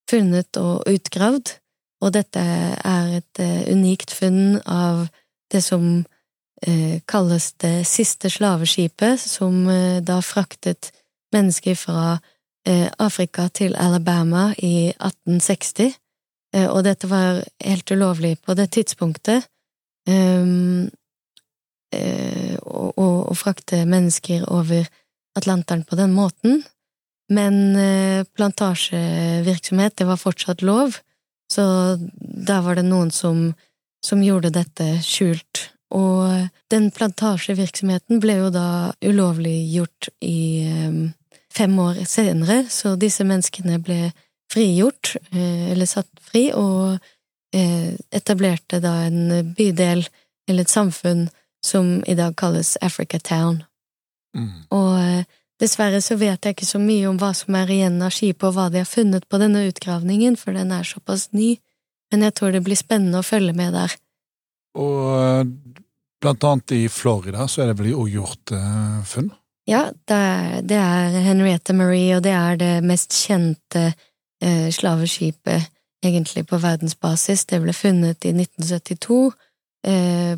funnet 0.09 0.59
og 0.61 0.87
utgravd, 0.89 1.58
og 1.99 2.13
dette 2.15 2.39
er 2.39 3.17
et 3.19 3.41
eh, 3.43 3.67
unikt 3.73 4.13
funn 4.15 4.59
av 4.63 5.07
det 5.51 5.61
som 5.65 6.05
eh, 6.63 7.01
kalles 7.09 7.51
det 7.59 7.83
siste 7.87 8.31
slaveskipet, 8.31 9.19
som 9.19 9.67
eh, 9.69 9.99
da 10.03 10.21
fraktet 10.23 10.93
mennesker 11.35 11.75
fra 11.77 12.19
Afrika 12.99 13.47
til 13.55 13.73
Alabama 13.79 14.51
i 14.61 14.91
1860, 14.91 15.93
og 16.69 16.83
dette 16.85 17.07
var 17.09 17.39
helt 17.63 17.89
ulovlig 17.89 18.35
på 18.45 18.53
det 18.53 18.67
tidspunktet. 18.75 19.47
Å, 22.99 23.07
frakte 23.39 23.79
mennesker 23.89 24.45
over 24.51 24.85
Atlanteren 25.39 25.85
på 25.87 25.97
den 25.97 26.13
måten. 26.13 26.61
Men 27.31 27.73
plantasjevirksomhet, 28.35 29.97
det 29.97 30.09
var 30.11 30.21
fortsatt 30.21 30.61
lov, 30.61 30.99
så 31.51 31.63
da 32.19 32.59
var 32.65 32.79
det 32.79 32.85
noen 32.87 33.11
som, 33.11 33.49
som 34.05 34.23
gjorde 34.23 34.53
dette 34.55 34.87
skjult. 35.05 35.69
Og 35.95 36.49
den 36.69 36.89
plantasjevirksomheten 36.93 38.21
ble 38.21 38.35
jo 38.43 38.49
da 38.53 38.67
ulovliggjort 39.01 40.11
i 40.21 40.41
um, 40.69 40.99
fem 41.49 41.73
år 41.81 42.03
senere, 42.05 42.61
så 42.69 42.93
disse 42.99 43.25
menneskene 43.25 43.79
ble 43.81 44.11
frigjort, 44.53 45.15
uh, 45.33 45.71
eller 45.73 45.89
satt 45.89 46.11
fri, 46.29 46.51
og 46.53 46.99
Eh, 47.55 47.93
etablerte 48.13 48.77
da 48.79 48.91
en 49.07 49.53
bydel, 49.57 50.03
eller 50.49 50.61
et 50.61 50.69
samfunn, 50.69 51.29
som 51.65 52.03
i 52.05 52.13
dag 52.13 52.35
kalles 52.37 52.77
Africa 52.81 53.17
Town. 53.19 53.63
Mm. 54.37 54.67
Og 54.69 54.91
eh, 55.01 55.23
dessverre 55.59 56.01
så 56.03 56.17
vet 56.19 56.45
jeg 56.45 56.55
ikke 56.55 56.67
så 56.67 56.81
mye 56.81 57.07
om 57.09 57.17
hva 57.19 57.31
som 57.37 57.55
er 57.59 57.71
igjen 57.73 57.99
av 58.05 58.13
skipet, 58.15 58.45
og 58.49 58.55
hva 58.57 58.67
de 58.73 58.83
har 58.83 58.89
funnet 58.89 59.27
på 59.29 59.39
denne 59.41 59.65
utgravningen, 59.69 60.37
for 60.39 60.57
den 60.57 60.71
er 60.75 60.87
såpass 60.87 61.29
ny, 61.35 61.57
men 62.11 62.25
jeg 62.25 62.37
tror 62.37 62.55
det 62.55 62.63
blir 62.65 62.79
spennende 62.79 63.21
å 63.21 63.27
følge 63.27 63.55
med 63.57 63.75
der. 63.77 63.95
Og 64.79 64.99
eh, 65.15 65.43
blant 66.21 66.45
annet 66.47 66.75
i 66.77 66.83
Florida 66.91 67.47
så 67.49 67.63
er 67.63 67.71
det 67.71 67.79
vel 67.81 67.95
òg 67.95 68.13
gjort 68.13 68.53
uh, 68.55 69.01
funn? 69.07 69.31
Ja, 69.69 69.89
det 70.09 70.15
er, 70.15 70.61
det 70.65 70.79
er, 70.81 71.19
Henrietta 71.27 71.75
Marie, 71.77 72.15
og 72.17 72.23
det 72.25 72.33
er 72.33 72.57
det 72.59 72.71
mest 72.85 73.13
kjente 73.13 73.91
uh, 73.91 74.69
slaveskipet 74.73 75.69
egentlig 76.05 76.45
på 76.47 76.57
verdensbasis. 76.57 77.45
Det 77.45 77.59
ble 77.63 77.73
funnet 77.75 78.25
i 78.25 78.33
1972. 78.33 79.31
Eh, 79.87 80.37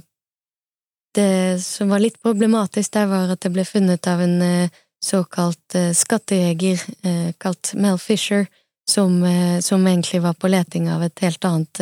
det 1.15 1.63
som 1.63 1.91
var 1.91 1.99
litt 1.99 2.21
problematisk 2.21 2.93
der, 2.93 3.09
var 3.11 3.33
at 3.33 3.41
det 3.43 3.51
ble 3.53 3.65
funnet 3.67 4.07
av 4.07 4.23
en 4.23 4.37
eh, 4.45 4.79
såkalt 5.03 5.75
eh, 5.75 5.91
skattejeger 5.93 6.81
eh, 7.01 7.33
kalt 7.37 7.73
Mel 7.73 7.97
Fisher, 7.97 8.45
som, 8.89 9.23
eh, 9.23 9.59
som, 9.59 9.87
egentlig 9.87 10.21
var 10.21 10.33
på 10.33 10.47
leting 10.47 10.89
av 10.91 11.03
et 11.03 11.19
helt 11.19 11.45
annet 11.45 11.81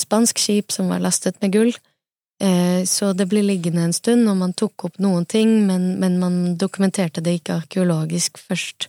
spansk 0.00 0.38
skip 0.38 0.72
som 0.72 0.88
var 0.88 1.00
lastet 1.00 1.40
med 1.42 1.52
gull. 1.52 1.72
Så 2.88 3.10
det 3.12 3.26
ble 3.28 3.42
liggende 3.44 3.82
en 3.84 3.92
stund, 3.92 4.24
og 4.30 4.38
man 4.40 4.54
tok 4.56 4.86
opp 4.86 4.94
noen 5.04 5.26
ting, 5.28 5.50
men, 5.68 5.98
men 6.00 6.14
man 6.16 6.36
dokumenterte 6.56 7.20
det 7.20 7.34
ikke 7.36 7.58
arkeologisk 7.58 8.40
først. 8.40 8.86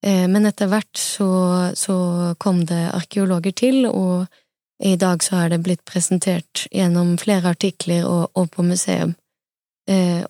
Men 0.00 0.48
etter 0.48 0.70
hvert 0.72 0.96
så, 0.96 1.28
så 1.76 1.96
kom 2.40 2.62
det 2.64 2.80
arkeologer 2.96 3.52
til, 3.52 3.84
og 3.84 4.32
i 4.80 4.94
dag 4.96 5.20
så 5.20 5.42
er 5.42 5.52
det 5.52 5.60
blitt 5.66 5.84
presentert 5.84 6.64
gjennom 6.72 7.18
flere 7.20 7.52
artikler 7.52 8.08
og, 8.08 8.30
og 8.32 8.48
på 8.56 8.64
museum. 8.64 9.12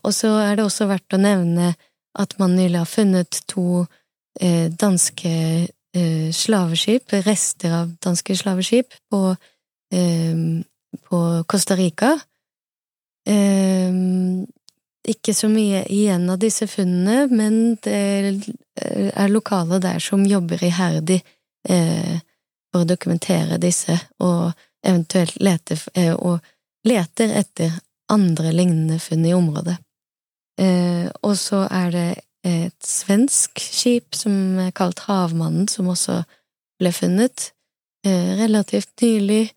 Og 0.02 0.10
så 0.10 0.34
er 0.42 0.58
det 0.58 0.66
også 0.66 0.90
verdt 0.90 1.14
å 1.14 1.22
nevne 1.22 1.70
at 2.18 2.38
man 2.38 2.56
nylig 2.56 2.78
har 2.78 2.88
funnet 2.88 3.42
to 3.50 3.84
eh, 4.40 4.70
danske 4.70 5.34
eh, 5.96 6.30
slaveskip, 6.32 7.12
rester 7.26 7.74
av 7.82 7.92
danske 8.02 8.36
slaveskip, 8.36 8.94
på, 9.10 9.36
eh, 9.94 10.36
på 11.08 11.20
Costa 11.46 11.76
Rica. 11.76 12.16
Eh, 13.28 13.94
ikke 15.10 15.34
så 15.34 15.48
mye 15.48 15.84
igjen 15.88 16.28
av 16.30 16.40
disse 16.42 16.66
funnene, 16.68 17.26
men 17.32 17.76
det 17.84 18.00
er 18.76 19.30
lokale 19.32 19.80
der 19.80 19.98
som 20.02 20.26
jobber 20.28 20.60
iherdig 20.64 21.22
eh, 21.68 22.18
for 22.70 22.84
å 22.84 22.88
dokumentere 22.88 23.58
disse, 23.62 23.96
og 24.22 24.52
eventuelt 24.86 25.38
lete, 25.40 25.78
eh, 25.94 26.12
og 26.14 26.40
leter 26.86 27.32
etter 27.40 27.72
andre 28.12 28.52
lignende 28.52 28.98
funn 29.02 29.26
i 29.26 29.34
området. 29.34 29.76
Eh, 30.60 31.06
og 31.24 31.36
så 31.40 31.64
er 31.70 31.94
det 31.94 32.08
et 32.46 32.86
svensk 32.86 33.60
skip 33.60 34.16
som 34.16 34.58
er 34.60 34.74
kalt 34.76 35.02
Havmannen, 35.06 35.68
som 35.68 35.90
også 35.92 36.22
ble 36.80 36.92
funnet 36.96 37.50
eh, 38.06 38.36
relativt 38.40 38.94
nylig. 39.04 39.48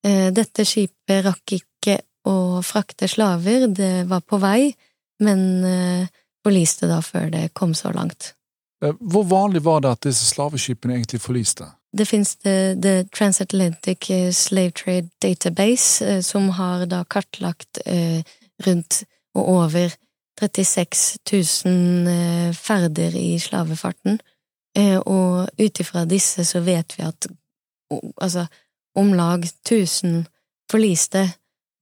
Dette 0.00 0.64
skipet 0.64 1.26
rakk 1.26 1.52
ikke 1.52 1.98
å 2.24 2.62
frakte 2.64 3.04
slaver, 3.04 3.66
det 3.68 4.06
var 4.08 4.22
på 4.24 4.38
vei, 4.40 4.70
men 5.20 5.42
forliste 6.40 6.88
da 6.88 7.02
før 7.04 7.28
det 7.34 7.42
kom 7.52 7.74
så 7.76 7.92
langt. 7.92 8.30
Hvor 8.80 9.26
vanlig 9.28 9.60
var 9.64 9.82
det 9.84 9.92
at 9.92 10.06
disse 10.08 10.24
slaveskipene 10.30 10.96
egentlig 10.96 11.20
forliste? 11.20 11.68
Det 11.92 12.06
fins 12.06 12.36
The, 12.36 12.74
the 12.80 13.04
Transatlantic 13.12 14.10
eh, 14.10 14.32
Slave 14.32 14.70
Trade 14.70 15.10
Database, 15.22 16.06
eh, 16.06 16.20
som 16.22 16.48
har 16.48 16.86
da 16.86 17.02
kartlagt 17.04 17.82
eh, 17.84 18.22
rundt 18.66 19.02
og 19.34 19.48
over 19.48 19.96
36 20.40 21.18
000 21.66 22.54
ferder 22.56 23.16
i 23.16 23.38
slavefarten, 23.38 24.20
og 25.04 25.48
ut 25.58 25.80
ifra 25.82 26.04
disse 26.06 26.44
så 26.46 26.60
vet 26.62 26.94
vi 26.96 27.02
at 27.02 27.26
altså 28.22 28.44
om 28.94 29.12
lag 29.18 29.42
1000 29.42 30.24
forliste, 30.70 31.24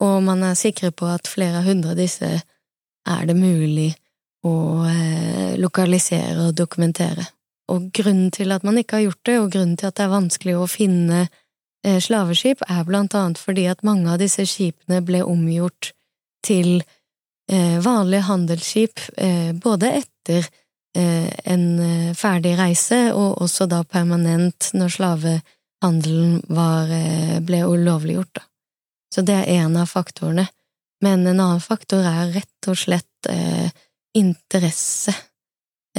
og 0.01 0.23
man 0.25 0.43
er 0.43 0.57
sikre 0.57 0.91
på 0.91 1.07
at 1.07 1.29
flere 1.29 1.63
hundre 1.67 1.93
av 1.93 2.01
disse 2.01 2.31
er 2.33 3.27
det 3.29 3.37
mulig 3.37 3.91
å 4.47 4.55
lokalisere 5.59 6.49
og 6.49 6.57
dokumentere. 6.57 7.27
Og 7.69 7.91
grunnen 7.93 8.31
til 8.31 8.53
at 8.53 8.65
man 8.65 8.79
ikke 8.81 8.97
har 8.97 9.09
gjort 9.09 9.27
det, 9.27 9.39
og 9.39 9.51
grunnen 9.53 9.77
til 9.77 9.91
at 9.91 9.99
det 9.99 10.07
er 10.07 10.15
vanskelig 10.15 10.57
å 10.57 10.69
finne 10.71 11.27
eh, 11.85 11.99
slaveskip, 12.01 12.65
er 12.69 12.87
blant 12.89 13.15
annet 13.19 13.41
fordi 13.41 13.67
at 13.69 13.85
mange 13.85 14.09
av 14.13 14.21
disse 14.23 14.47
skipene 14.49 15.03
ble 15.05 15.21
omgjort 15.27 15.93
til 16.47 16.79
eh, 16.81 16.87
vanlige 17.85 18.27
handelsskip, 18.29 19.01
eh, 19.17 19.53
både 19.53 19.93
etter 20.03 20.49
eh, 20.97 21.31
en 21.49 21.65
eh, 21.81 22.11
ferdig 22.15 22.57
reise, 22.59 22.99
og 23.15 23.41
også 23.45 23.69
da 23.71 23.83
permanent 23.85 24.71
når 24.77 24.95
slavehandelen 24.97 26.43
var, 26.49 26.93
eh, 26.93 27.39
ble 27.41 27.65
ulovliggjort, 27.65 28.35
da. 28.41 28.45
Så 29.15 29.25
det 29.25 29.39
er 29.41 29.65
en 29.65 29.79
av 29.81 29.89
faktorene. 29.89 30.49
Men 31.01 31.27
en 31.27 31.41
annen 31.41 31.63
faktor 31.63 32.05
er 32.05 32.35
rett 32.35 32.69
og 32.69 32.77
slett 32.77 33.29
interesse 34.19 35.15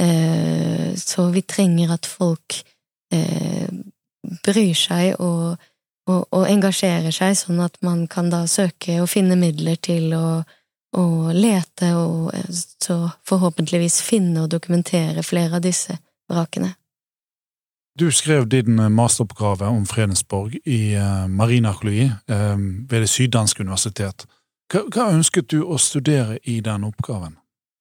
Eh, 0.00 0.94
så 0.94 1.26
vi 1.28 1.42
trenger 1.42 1.92
at 1.92 2.06
folk 2.06 2.62
eh, 3.12 3.68
bryr 4.44 4.76
seg 4.78 5.18
og, 5.20 5.58
og, 6.08 6.22
og, 6.30 6.44
engasjerer 6.48 7.12
seg, 7.12 7.36
sånn 7.36 7.60
at 7.60 7.76
man 7.84 8.06
kan 8.08 8.30
da 8.32 8.46
søke 8.48 9.00
og 9.02 9.10
finne 9.12 9.36
midler 9.40 9.76
til 9.82 10.14
å, 10.16 10.40
å 10.96 11.32
lete 11.32 11.92
og 11.98 12.34
eh, 12.34 12.50
så 12.50 12.98
forhåpentligvis 13.28 14.00
finne 14.02 14.44
og 14.44 14.52
dokumentere 14.54 15.22
flere 15.26 15.60
av 15.60 15.64
disse 15.64 15.98
vrakene. 16.30 16.74
Du 17.98 18.08
skrev 18.14 18.46
din 18.48 18.78
masteroppgave 18.94 19.66
om 19.68 19.82
Fredensborg 19.86 20.54
i 20.64 20.94
marinarkeologi 21.28 22.06
ved 22.30 23.02
Det 23.02 23.08
syddanske 23.10 23.60
universitet. 23.66 24.24
Hva, 24.70 25.10
ønsket 25.10 25.50
du 25.50 25.64
å 25.66 25.76
studere 25.82 26.38
i 26.46 26.60
den 26.64 26.86
oppgaven? 26.86 27.34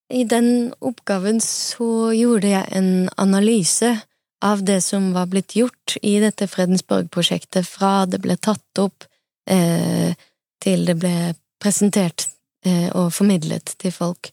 I 0.10 0.24
den 0.26 0.74
oppgaven 0.82 1.38
så 1.44 2.10
gjorde 2.18 2.50
jeg 2.50 2.66
en 2.74 3.10
analyse 3.22 3.94
av 4.42 4.64
det 4.66 4.80
som 4.82 5.12
var 5.14 5.30
blitt 5.30 5.56
gjort 5.56 5.98
i 6.02 6.18
dette 6.24 6.48
Fredensborg-prosjektet, 6.48 7.68
fra 7.68 8.08
det 8.10 8.22
ble 8.24 8.38
tatt 8.42 8.82
opp 8.82 9.06
eh, 9.50 10.16
til 10.64 10.86
det 10.88 10.96
ble 10.98 11.16
presentert 11.62 12.26
eh, 12.26 12.39
og 12.68 13.14
formidlet 13.16 13.76
til 13.80 13.94
folk. 13.96 14.32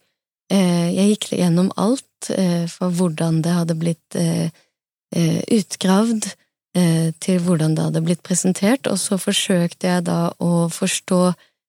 Eh, 0.52 0.88
jeg 0.94 1.14
gikk 1.14 1.28
gjennom 1.40 1.72
alt 1.80 2.30
eh, 2.30 2.66
for 2.70 2.94
hvordan 2.94 3.40
det 3.42 3.54
hadde 3.54 3.76
blitt 3.78 4.18
eh, 4.18 4.48
eh, 5.14 5.40
utgravd, 5.58 6.32
til 7.24 7.38
hvordan 7.40 7.72
det 7.72 7.84
hadde 7.86 8.00
blitt 8.04 8.20
presentert, 8.20 8.84
og 8.84 8.98
så 9.00 9.16
forsøkte 9.16 9.88
jeg 9.88 10.02
da 10.04 10.26
å 10.44 10.66
forstå 10.68 11.20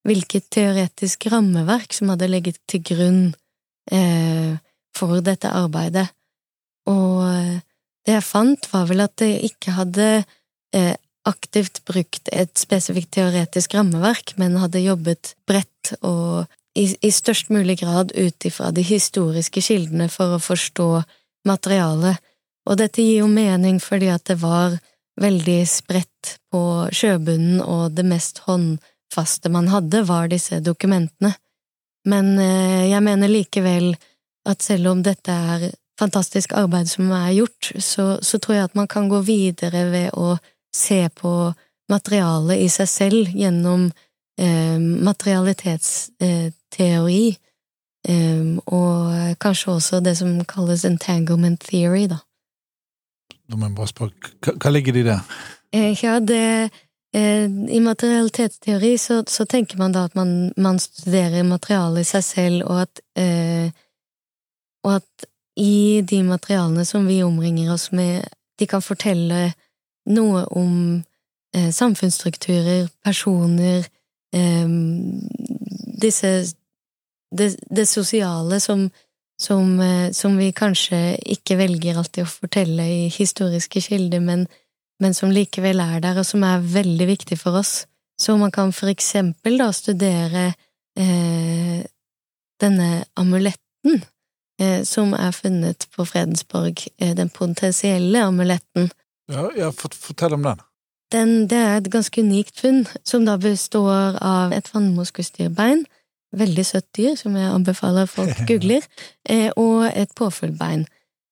hvilket 0.04 0.50
teoretisk 0.52 1.30
rammeverk 1.32 1.96
som 1.96 2.12
hadde 2.12 2.28
ligget 2.28 2.58
til 2.68 2.84
grunn 2.84 3.22
eh, 3.88 4.60
for 4.92 5.22
dette 5.24 5.48
arbeidet, 5.48 6.10
og 6.92 7.24
eh, 7.24 7.56
det 8.04 8.18
jeg 8.18 8.28
fant, 8.28 8.68
var 8.74 8.88
vel 8.92 9.06
at 9.06 9.16
det 9.24 9.32
ikke 9.48 9.78
hadde 9.78 10.10
eh, 10.76 10.96
aktivt 11.28 11.84
brukt 11.88 12.30
et 12.32 12.54
spesifikt 12.60 13.12
teoretisk 13.18 13.76
rammeverk, 13.78 14.36
men 14.40 14.58
hadde 14.62 14.84
jobbet 14.84 15.36
bredt 15.48 15.94
og 16.02 16.48
i, 16.78 16.86
i 17.02 17.12
størst 17.12 17.50
mulig 17.54 17.80
grad 17.82 18.14
ut 18.14 18.46
ifra 18.46 18.72
de 18.72 18.84
historiske 18.86 19.64
kildene 19.66 20.10
for 20.14 20.36
å 20.36 20.44
forstå 20.44 20.90
materialet, 21.48 22.22
og 22.68 22.78
dette 22.82 23.02
gir 23.02 23.24
jo 23.24 23.32
mening 23.32 23.80
fordi 23.82 24.12
at 24.12 24.28
det 24.30 24.38
var 24.42 24.78
veldig 25.18 25.62
spredt 25.70 26.38
på 26.52 26.62
sjøbunnen, 26.94 27.62
og 27.64 27.96
det 27.98 28.06
mest 28.06 28.44
håndfaste 28.46 29.50
man 29.54 29.72
hadde, 29.72 30.04
var 30.06 30.30
disse 30.30 30.60
dokumentene. 30.62 31.34
Men 32.08 32.36
eh, 32.40 32.88
jeg 32.92 33.04
mener 33.04 33.32
likevel 33.32 33.96
at 34.48 34.64
selv 34.64 34.94
om 34.94 35.02
dette 35.04 35.34
er 35.34 35.72
fantastisk 35.98 36.54
arbeid 36.56 36.90
som 36.92 37.10
er 37.16 37.34
gjort, 37.40 37.72
så, 37.82 38.06
så 38.22 38.40
tror 38.40 38.60
jeg 38.60 38.70
at 38.70 38.78
man 38.78 38.90
kan 38.92 39.10
gå 39.10 39.24
videre 39.26 39.88
ved 39.92 40.14
å 40.14 40.36
se 40.76 41.10
på 41.10 41.54
materialet 41.92 42.58
i 42.66 42.70
seg 42.72 42.88
selv 42.92 43.28
gjennom 43.36 43.92
eh, 44.40 44.80
materialitetsteori, 44.80 47.38
eh, 48.08 48.58
og 48.66 49.36
kanskje 49.44 49.72
også 49.76 50.00
det 50.04 50.18
som 50.20 50.46
kalles 50.50 50.86
entanglement 50.86 51.64
theory, 51.64 52.08
da. 52.12 52.18
Da 53.48 53.56
må 53.56 53.66
jeg 53.70 53.76
bare 53.78 53.94
spørre, 53.94 54.14
hva, 54.44 54.70
ligger 54.74 54.94
det 54.94 55.02
i 55.06 55.08
det? 55.08 55.20
Eh, 55.72 56.04
ja, 56.04 56.14
det 56.20 56.72
Eh, 57.16 57.44
I 57.70 57.80
materialitetsteori 57.80 58.98
så, 58.98 59.24
så, 59.28 59.46
tenker 59.46 59.78
man 59.78 59.94
da 59.96 60.06
at 60.06 60.16
man, 60.16 60.52
man, 60.58 60.80
studerer 60.80 61.46
materialet 61.48 62.04
i 62.04 62.10
seg 62.10 62.26
selv, 62.26 62.66
og 62.68 62.82
at, 62.84 63.02
eh, 63.18 63.72
og 64.86 65.00
at 65.00 65.28
i 65.58 66.04
de 66.06 66.22
materialene 66.28 66.84
som 66.86 67.08
vi 67.08 67.22
omringer 67.24 67.72
oss 67.74 67.90
med, 67.96 68.28
de 68.60 68.68
kan 68.68 68.84
fortelle 68.84 69.54
noe 70.08 70.46
om 70.56 70.74
eh, 71.56 71.72
samfunnsstrukturer, 71.74 72.88
personer, 73.04 73.88
eh, 74.36 74.70
disse 76.02 76.32
det, 77.36 77.50
det 77.68 77.86
sosiale 77.90 78.60
som, 78.64 78.88
som, 79.42 79.80
eh, 79.84 80.12
som, 80.16 80.38
vi 80.40 80.54
kanskje 80.56 81.18
ikke 81.38 81.60
velger 81.60 82.00
alltid 82.00 82.24
å 82.24 82.32
fortelle 82.32 82.86
i 82.88 83.02
historiske 83.12 83.84
kilder, 83.90 84.24
men 84.24 84.48
men 85.00 85.14
som 85.14 85.32
likevel 85.34 85.82
er 85.84 86.02
der, 86.02 86.18
og 86.18 86.26
som 86.26 86.44
er 86.46 86.64
veldig 86.64 87.08
viktig 87.12 87.38
for 87.40 87.60
oss. 87.60 87.86
Så 88.18 88.38
man 88.38 88.52
kan 88.54 88.74
for 88.74 88.90
eksempel 88.90 89.60
da 89.62 89.70
studere 89.76 90.48
eh, 90.98 91.84
denne 92.62 92.90
amuletten 93.20 94.02
eh, 94.62 94.82
som 94.90 95.14
er 95.14 95.36
funnet 95.38 95.86
på 95.94 96.06
Fredensborg, 96.06 96.82
eh, 96.98 97.14
den 97.18 97.30
potensielle 97.30 98.26
amuletten. 98.26 98.90
Ja, 99.32 99.50
ja 99.58 99.72
fortell 99.72 100.34
om 100.34 100.44
den. 100.44 100.64
den. 101.12 101.36
Det 101.52 101.58
er 101.58 101.78
et 101.78 101.92
ganske 101.92 102.22
unikt 102.22 102.60
funn, 102.60 102.86
som 103.04 103.26
da 103.28 103.38
består 103.42 104.20
av 104.24 104.56
et 104.56 104.74
vannmoskusdyrbein 104.74 105.86
veldig 106.36 106.66
søtt 106.66 106.88
dyr, 106.98 107.16
som 107.16 107.36
jeg 107.38 107.52
anbefaler 107.52 108.10
folk 108.10 108.44
googler, 108.50 108.86
eh, 109.30 109.50
og 109.56 109.88
et 109.90 110.14
påfuglbein, 110.16 110.86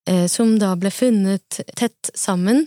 eh, 0.10 0.26
som 0.32 0.58
da 0.62 0.74
ble 0.80 0.92
funnet 0.94 1.62
tett 1.76 2.12
sammen, 2.16 2.66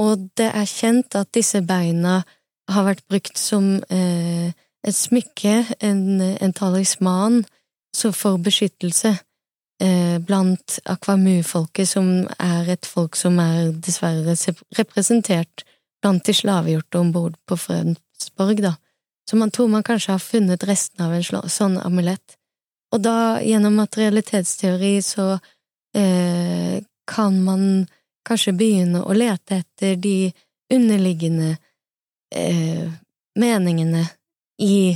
og 0.00 0.30
det 0.38 0.50
er 0.50 0.68
kjent 0.68 1.14
at 1.14 1.30
disse 1.34 1.62
beina 1.62 2.22
har 2.70 2.86
vært 2.86 3.04
brukt 3.08 3.38
som 3.38 3.76
eh, 3.92 4.50
et 4.84 4.96
smykke, 4.96 5.60
en, 5.80 6.20
en 6.20 6.56
talisman, 6.56 7.44
for 7.94 8.40
beskyttelse 8.42 9.12
blant 10.24 10.78
akvamu-folket, 10.88 11.88
som 11.88 12.06
er 12.40 12.70
et 12.72 12.86
folk 12.88 13.18
som 13.20 13.36
er 13.42 13.72
dessverre 13.84 14.36
representert 14.78 15.64
blant 16.04 16.24
de 16.24 16.34
slavegjorte 16.36 17.00
om 17.00 17.10
bord 17.12 17.36
på 17.48 17.58
Frønsborg, 17.58 18.62
da. 18.64 18.74
Så 19.30 19.36
man 19.36 19.50
tror 19.50 19.68
man 19.68 19.82
kanskje 19.82 20.12
har 20.12 20.22
funnet 20.22 20.64
resten 20.68 21.04
av 21.04 21.12
en 21.16 21.48
sånn 21.50 21.78
amulett. 21.80 22.36
Og 22.94 23.00
da, 23.02 23.40
gjennom 23.42 23.74
materialitetsteori, 23.80 24.98
så 25.02 25.38
eh, 25.96 26.84
kan 27.08 27.38
man 27.44 27.86
kanskje 28.28 28.54
begynne 28.56 29.02
å 29.02 29.16
lete 29.16 29.62
etter 29.62 29.96
de 29.96 30.32
underliggende 30.72 31.56
eh, 32.34 32.84
meningene 33.40 34.04
i 34.62 34.94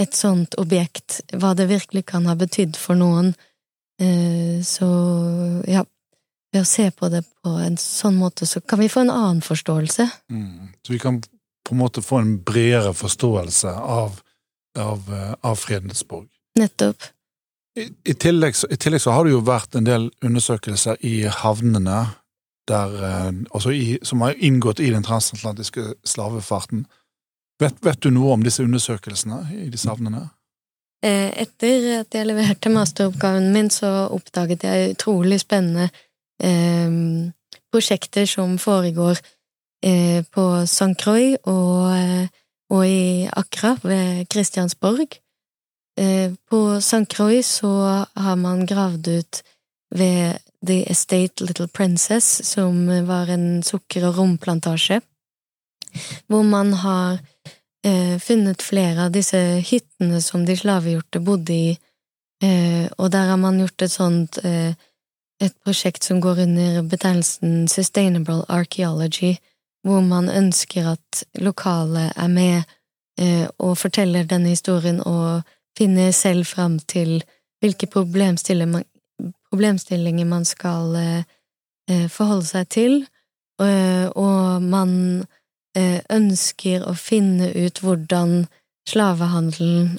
et 0.00 0.16
sånt 0.16 0.54
objekt, 0.60 1.20
hva 1.32 1.52
det 1.56 1.68
virkelig 1.72 2.06
kan 2.12 2.28
ha 2.30 2.36
betydd 2.38 2.78
for 2.78 2.96
noen. 2.96 3.34
Eh, 4.00 4.62
så 4.64 4.88
ja, 5.68 5.84
ved 6.52 6.64
å 6.64 6.68
se 6.68 6.88
på 6.90 7.10
det 7.12 7.22
på 7.42 7.52
en 7.60 7.76
sånn 7.80 8.16
måte, 8.18 8.48
så 8.48 8.62
kan 8.64 8.80
vi 8.80 8.88
få 8.90 9.04
en 9.04 9.12
annen 9.14 9.42
forståelse. 9.44 10.08
Mm. 10.32 10.72
Så 10.86 10.94
vi 10.94 11.00
kan 11.02 11.20
på 11.20 11.76
en 11.76 11.82
måte 11.82 12.02
få 12.02 12.22
en 12.22 12.34
bredere 12.42 12.94
forståelse 12.96 13.74
av, 13.76 14.20
av, 14.78 15.10
eh, 15.14 15.34
av 15.46 15.60
Fredensborg. 15.60 16.28
Nettopp. 16.58 17.04
I, 17.78 17.86
i, 18.10 18.14
tillegg, 18.18 18.56
I, 18.66 18.76
tillegg, 18.76 19.02
så 19.04 19.14
har 19.14 19.24
det 19.24 19.36
jo 19.36 19.44
vært 19.46 19.76
en 19.78 19.86
del 19.86 20.08
undersøkelser 20.26 20.98
i 21.06 21.20
havnene 21.30 22.00
der, 22.70 22.96
eh, 23.06 23.68
i, 23.76 23.98
som 24.02 24.24
har 24.24 24.34
inngått 24.34 24.80
i 24.80 24.90
den 24.90 25.06
transatlantiske 25.06 25.92
slavefarten. 26.08 26.86
Vet, 27.60 27.78
vet, 27.84 28.02
du 28.02 28.10
noe 28.10 28.34
om 28.34 28.44
disse 28.44 28.64
undersøkelsene 28.64 29.44
i 29.60 29.68
disse 29.70 29.88
havnene? 29.90 30.30
Eh, 31.00 31.30
etter 31.40 32.02
at 32.02 32.12
jeg 32.12 32.28
leverte 32.28 32.68
masteroppgaven 32.72 33.48
min, 33.54 33.70
så 33.72 34.10
oppdaget 34.12 34.66
jeg 34.68 34.90
utrolig 34.94 35.38
spennende 35.40 35.88
eh, 36.44 36.92
prosjekter 37.72 38.28
som 38.28 38.58
foregår 38.60 39.16
eh, 39.82 40.20
på 40.28 40.44
St. 40.66 40.92
Croix 41.00 41.38
og, 41.48 42.28
og, 42.70 42.84
i 42.84 43.28
Accra 43.32 43.76
ved 43.82 44.28
Kristiansborg. 44.28 45.18
På 46.48 46.58
St. 46.78 47.04
Croix 47.12 47.44
så 47.60 47.70
har 48.16 48.36
man 48.40 48.62
gravd 48.64 49.08
ut 49.08 49.40
ved 49.92 50.38
The 50.64 50.84
Estate 50.88 51.44
Little 51.44 51.68
Princess, 51.68 52.46
som 52.46 52.86
var 53.06 53.28
en 53.28 53.62
sukker- 53.62 54.06
og 54.08 54.16
romplantasje, 54.16 55.00
hvor 56.26 56.42
man 56.42 56.72
har 56.72 57.18
eh, 57.86 58.18
funnet 58.18 58.62
flere 58.62 59.06
av 59.06 59.14
disse 59.14 59.38
hyttene 59.66 60.20
som 60.24 60.44
de 60.46 60.56
slavegjorte 60.56 61.20
bodde 61.24 61.56
i, 61.56 61.78
eh, 62.42 62.86
og 62.98 63.10
der 63.12 63.32
har 63.32 63.40
man 63.40 63.60
gjort 63.60 63.82
et 63.82 63.92
sånt 63.92 64.40
eh, 64.44 64.72
et 65.40 65.54
prosjekt 65.64 66.04
som 66.04 66.20
går 66.20 66.42
under 66.44 66.82
betegnelsen 66.82 67.68
Sustainable 67.68 68.44
Archaeology, 68.48 69.38
hvor 69.84 70.00
man 70.04 70.28
ønsker 70.28 70.92
at 70.92 71.22
lokale 71.40 72.10
er 72.16 72.28
med 72.28 72.62
eh, 73.20 73.48
og 73.58 73.78
forteller 73.80 74.28
denne 74.28 74.52
historien 74.52 75.00
og 75.00 75.42
finner 75.78 76.12
selv 76.12 76.44
fram 76.46 76.78
til 76.78 77.22
hvilke 77.60 77.86
problemstillinger 77.86 78.84
problemstillinger 79.50 80.24
man 80.28 80.44
skal 80.44 80.94
eh, 80.96 81.22
eh, 81.90 82.06
forholde 82.08 82.46
seg 82.46 82.68
til, 82.70 83.02
og 83.60 84.62
man 84.64 84.92
ønsker 86.10 86.84
å 86.88 86.94
finne 86.98 87.50
ut 87.54 87.80
hvordan 87.82 88.46
slavehandelen 88.90 89.98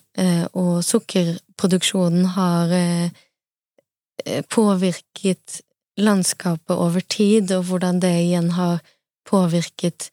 og 0.58 0.82
sukkerproduksjonen 0.84 2.26
har 2.36 2.74
påvirket 4.52 5.62
landskapet 6.02 6.76
over 6.76 7.06
tid, 7.06 7.54
og 7.56 7.70
hvordan 7.70 8.02
det 8.04 8.12
igjen 8.24 8.50
har 8.58 8.82
påvirket 9.30 10.10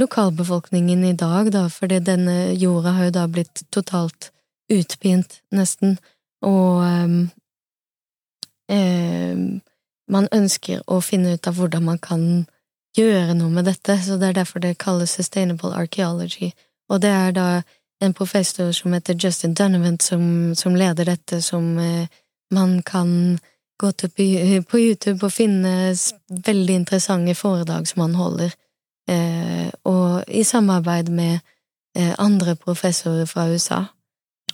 lokalbefolkningen 0.00 1.04
i 1.04 1.14
dag, 1.16 1.52
da, 1.52 1.68
fordi 1.72 2.00
denne 2.04 2.56
jorda 2.58 2.96
har 2.96 3.08
jo 3.08 3.14
da 3.20 3.26
blitt 3.30 3.62
totalt 3.72 4.30
utpint, 4.72 5.40
nesten, 5.54 5.96
og 6.44 6.82
eh, 8.72 9.38
man 10.06 10.28
ønsker 10.34 10.82
å 10.86 11.00
finne 11.04 11.36
ut 11.36 11.48
av 11.48 11.58
hvordan 11.58 11.86
man 11.86 11.98
kan 12.02 12.46
gjøre 12.96 13.34
noe 13.36 13.50
med 13.52 13.66
dette, 13.68 13.98
så 14.02 14.16
det 14.20 14.30
er 14.30 14.38
derfor 14.40 14.62
det 14.62 14.78
kalles 14.82 15.14
sustainable 15.16 15.74
archaeology. 15.74 16.50
Og 16.88 17.02
det 17.02 17.10
er 17.10 17.32
da 17.36 17.48
en 18.02 18.14
professor 18.14 18.72
som 18.72 18.92
heter 18.92 19.16
Justin 19.24 19.54
Donovan 19.54 19.98
som, 20.00 20.54
som 20.54 20.76
leder 20.76 21.04
dette, 21.04 21.42
som 21.42 21.78
eh, 21.78 22.08
man 22.50 22.82
kan 22.82 23.38
gå 23.78 23.90
til 23.92 24.10
på 24.64 24.78
YouTube 24.78 25.26
og 25.26 25.32
finne 25.32 25.94
veldig 26.46 26.74
interessante 26.74 27.34
foredrag 27.34 27.88
som 27.88 28.06
han 28.06 28.14
holder, 28.14 28.52
eh, 29.08 29.68
og 29.84 30.24
i 30.28 30.44
samarbeid 30.44 31.08
med 31.08 31.38
eh, 31.96 32.14
andre 32.18 32.56
professorer 32.56 33.24
fra 33.24 33.48
USA. 33.48 33.82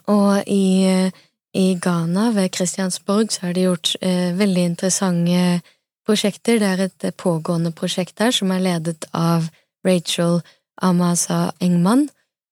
Og 0.07 0.43
i 0.47 0.65
eh, 0.87 1.13
i 1.55 1.75
Ghana, 1.83 2.31
ved 2.31 2.49
Kristiansborg, 2.49 3.33
så 3.33 3.47
har 3.47 3.53
de 3.53 3.61
gjort 3.61 3.97
eh, 4.01 4.39
veldig 4.39 4.63
interessante 4.63 5.61
prosjekter. 6.07 6.59
Det 6.61 6.69
er 6.69 6.85
et 6.87 7.17
pågående 7.17 7.73
prosjekt 7.73 8.19
der 8.19 8.35
som 8.35 8.53
er 8.55 8.63
ledet 8.63 9.07
av 9.13 9.49
Rachel 9.87 10.41
Amasa 10.83 11.53
Engman, 11.61 12.09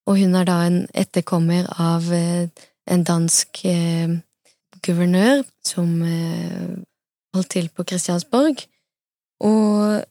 og 0.06 0.18
hun 0.18 0.34
er 0.34 0.46
da 0.48 0.58
en 0.66 0.82
etterkommer 0.94 1.68
av 1.80 2.08
eh, 2.14 2.48
en 2.90 3.04
dansk 3.06 3.62
eh, 3.68 4.16
guvernør 4.82 5.44
som 5.64 6.00
eh, 6.02 6.78
holdt 7.34 7.52
til 7.54 7.68
på 7.74 7.86
Kristiansborg. 7.86 8.64
Og 9.46 10.02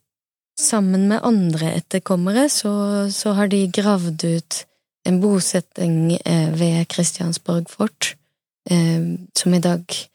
sammen 0.59 1.07
med 1.11 1.23
andre 1.23 1.73
etterkommere 1.79 2.47
så, 2.49 2.71
så 3.11 3.35
har 3.37 3.51
de 3.51 3.65
gravd 3.73 4.23
ut 4.23 4.63
en 5.07 5.19
bosetting 5.21 6.15
eh, 6.23 6.49
ved 6.59 6.87
Kristiansborg 6.91 7.69
fort 7.71 8.13
Eh, 8.69 9.01
som 9.33 9.53
i 9.53 9.59
dag 9.59 9.81
eh, 9.81 10.08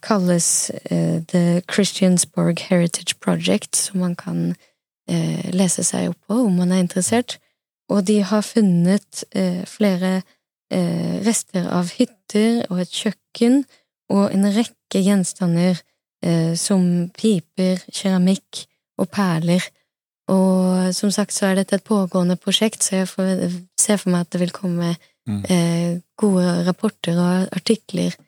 kalles 0.00 0.70
eh, 0.90 1.20
The 1.28 1.62
Christiansborg 1.68 2.62
Heritage 2.70 3.18
Project, 3.20 3.76
som 3.76 4.00
man 4.00 4.16
kan 4.16 4.54
lese 5.50 5.82
seg 5.82 6.12
opp 6.12 6.28
på 6.30 6.36
om 6.44 6.60
man 6.60 6.70
er 6.70 6.84
interessert. 6.84 7.40
Og 7.90 8.04
de 8.06 8.20
har 8.22 8.44
funnet 8.46 9.24
flere 9.66 10.20
rester 11.26 11.66
av 11.66 11.90
hytter 11.96 12.60
og 12.70 12.84
et 12.84 12.92
kjøkken 12.94 13.64
og 14.14 14.28
en 14.30 14.46
rekke 14.54 15.02
gjenstander 15.02 15.80
som 16.54 16.84
piper, 17.18 17.82
keramikk 17.90 18.60
og 19.02 19.10
perler. 19.10 19.66
Og 20.30 20.94
som 20.94 21.10
sagt 21.10 21.34
så 21.34 21.48
er 21.48 21.58
dette 21.58 21.80
et 21.80 21.88
pågående 21.90 22.38
prosjekt, 22.38 22.86
så 22.86 23.00
jeg 23.00 23.10
får, 23.10 23.34
ser 23.82 23.98
for 23.98 24.14
meg 24.14 24.28
at 24.28 24.30
det 24.30 24.44
vil 24.44 24.54
komme 24.54 24.94
Mm. 25.30 25.44
eh, 25.48 26.00
gode 26.16 26.66
rapporter 26.66 27.18
og 27.18 27.48
artikler 27.56 28.10
eh, 28.10 28.24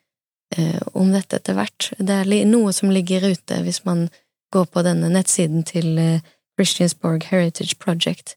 om 0.93 1.11
dette 1.13 1.39
etter 1.39 1.55
hvert. 1.57 1.89
Det 1.97 2.19
er 2.21 2.45
noe 2.49 2.73
som 2.75 2.91
ligger 2.93 3.25
ute 3.33 3.61
hvis 3.65 3.83
man 3.87 4.07
går 4.53 4.65
på 4.65 4.83
denne 4.85 5.09
nettsiden 5.09 5.65
til 5.67 5.97
eh, 5.97 6.21
Christiansborg 6.57 7.25
Heritage 7.31 7.77
Project. 7.81 8.35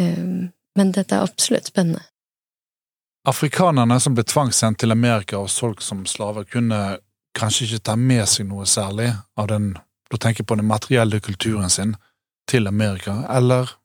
Eh, 0.00 0.48
men 0.78 0.92
dette 0.94 1.16
er 1.16 1.26
absolutt 1.26 1.70
spennende. 1.72 2.04
Afrikanerne 3.28 3.98
som 4.00 4.14
ble 4.16 4.24
tvangssendt 4.24 4.80
til 4.80 4.94
Amerika 4.94 5.40
og 5.42 5.50
solgt 5.52 5.84
som 5.84 6.06
slaver, 6.08 6.46
kunne 6.48 7.00
kanskje 7.36 7.66
ikke 7.66 7.84
ta 7.90 7.96
med 7.98 8.24
seg 8.30 8.48
noe 8.48 8.64
særlig 8.66 9.10
av 9.36 9.50
den, 9.50 9.74
du 10.10 10.16
tenker 10.16 10.46
på 10.46 10.56
den 10.56 10.70
materielle 10.70 11.20
kulturen 11.20 11.70
sin, 11.70 11.94
til 12.48 12.66
Amerika, 12.66 13.20
eller 13.30 13.76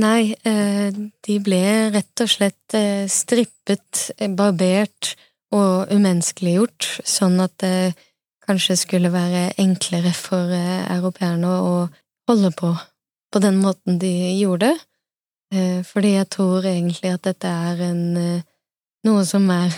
Nei, 0.00 0.32
eh, 0.46 0.88
de 0.94 1.34
ble 1.44 1.64
rett 1.92 2.22
og 2.22 2.30
slett 2.30 2.76
eh, 2.78 3.04
strippet, 3.10 4.10
eh, 4.16 4.30
barbert 4.32 5.14
og 5.54 5.90
umenneskeliggjort, 5.90 6.86
sånn 7.06 7.40
at 7.42 7.56
det 7.62 7.94
kanskje 8.46 8.76
skulle 8.78 9.10
være 9.12 9.50
enklere 9.60 10.12
for 10.16 10.52
europeerne 10.54 11.50
å 11.50 11.74
holde 12.30 12.52
på 12.56 12.74
på 13.30 13.38
den 13.38 13.60
måten 13.62 13.98
de 14.02 14.10
gjorde. 14.40 14.72
Fordi 15.86 16.14
jeg 16.16 16.28
tror 16.34 16.66
egentlig 16.66 17.12
at 17.14 17.26
dette 17.26 17.46
er 17.46 17.82
en 17.90 18.02
noe 19.06 19.24
som 19.26 19.46
er 19.54 19.74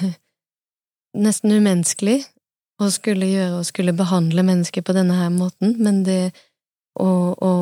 nesten 1.24 1.52
umenneskelig 1.52 2.22
å 2.82 2.88
skulle 2.92 3.28
gjøre 3.28 3.60
og 3.60 3.68
skulle 3.68 3.96
behandle 3.96 4.44
mennesker 4.46 4.84
på 4.84 4.94
denne 4.96 5.16
her 5.18 5.30
måten, 5.34 5.76
men 5.78 6.02
det 6.06 6.32
å, 6.98 7.08
å, 7.36 7.52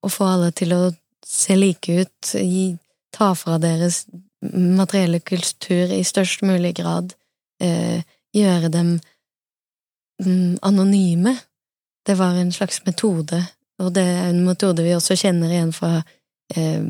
å 0.00 0.10
få 0.10 0.28
alle 0.30 0.50
til 0.56 0.74
å 0.74 0.82
se 1.26 1.54
like 1.58 2.00
ut, 2.02 2.32
gi, 2.34 2.72
ta 3.14 3.32
fra 3.38 3.58
deres 3.62 4.04
materielle 4.40 5.20
kultur 5.20 5.92
i 5.92 6.00
størst 6.06 6.42
mulig 6.46 6.72
grad 6.78 7.12
eh, 7.60 8.02
gjøre 8.34 8.70
dem 8.72 8.98
mm, 10.24 10.58
anonyme. 10.62 11.36
Det 12.06 12.16
var 12.18 12.38
en 12.38 12.52
slags 12.52 12.82
metode, 12.86 13.42
og 13.80 13.94
det 13.94 14.04
er 14.04 14.30
en 14.30 14.44
metode 14.46 14.84
vi 14.84 14.94
også 14.96 15.16
kjenner 15.20 15.52
igjen 15.52 15.72
fra, 15.76 16.00
eh, 16.56 16.86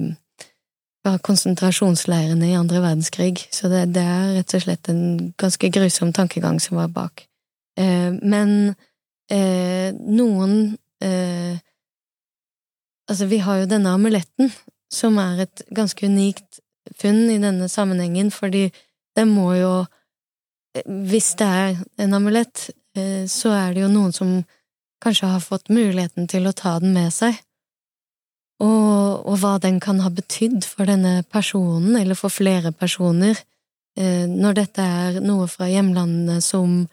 fra 1.03 1.17
konsentrasjonsleirene 1.19 2.51
i 2.51 2.59
andre 2.59 2.83
verdenskrig, 2.85 3.47
så 3.51 3.71
det, 3.73 3.89
det, 3.97 4.05
er 4.05 4.37
rett 4.39 4.55
og 4.55 4.65
slett 4.67 4.93
en 4.93 5.03
ganske 5.41 5.73
grusom 5.75 6.15
tankegang 6.17 6.61
som 6.63 6.79
var 6.81 6.93
bak. 6.95 7.27
Eh, 7.81 8.13
men 8.23 8.75
eh, 9.31 9.91
noen 9.95 10.77
eh, 11.03 11.59
Altså, 13.11 13.27
vi 13.27 13.41
har 13.43 13.57
jo 13.59 13.67
denne 13.67 13.91
amuletten, 13.91 14.53
som 14.87 15.17
er 15.19 15.41
et 15.43 15.63
ganske 15.75 16.07
unikt 16.07 16.61
funn 17.01 17.25
i 17.33 17.41
denne 17.43 17.67
sammenhengen, 17.67 18.31
fordi 18.31 18.69
det 19.19 19.25
må 19.27 19.49
jo 19.59 19.73
Hvis 20.87 21.35
det 21.41 21.47
er 21.47 21.79
en 21.99 22.15
amulett, 22.15 22.71
eh, 22.97 23.27
så 23.27 23.55
er 23.57 23.75
det 23.75 23.85
jo 23.85 23.93
noen 23.93 24.13
som 24.15 24.35
kanskje 25.03 25.31
har 25.33 25.43
fått 25.43 25.73
muligheten 25.73 26.29
til 26.31 26.47
å 26.47 26.55
ta 26.55 26.79
den 26.79 26.95
med 26.95 27.13
seg, 27.15 27.39
og, 28.61 29.25
og 29.25 29.39
hva 29.41 29.55
den 29.59 29.81
kan 29.81 30.03
ha 30.05 30.11
betydd 30.13 30.67
for 30.69 30.87
denne 30.87 31.23
personen, 31.33 31.97
eller 31.97 32.19
for 32.19 32.33
flere 32.33 32.73
personer, 32.77 33.39
eh, 33.97 34.29
når 34.29 34.59
dette 34.61 34.85
er 34.85 35.21
noe 35.25 35.49
fra 35.49 35.71
hjemlandene 35.71 36.41
som 36.45 36.85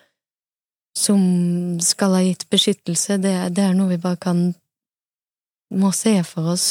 som 0.97 1.21
skal 1.83 2.15
ha 2.17 2.23
gitt 2.25 2.47
beskyttelse, 2.49 3.19
det, 3.21 3.35
det 3.53 3.63
er 3.67 3.75
noe 3.77 3.91
vi 3.91 3.99
bare 4.01 4.17
kan 4.17 4.39
må 5.77 5.91
se 5.93 6.15
for 6.25 6.53
oss, 6.55 6.67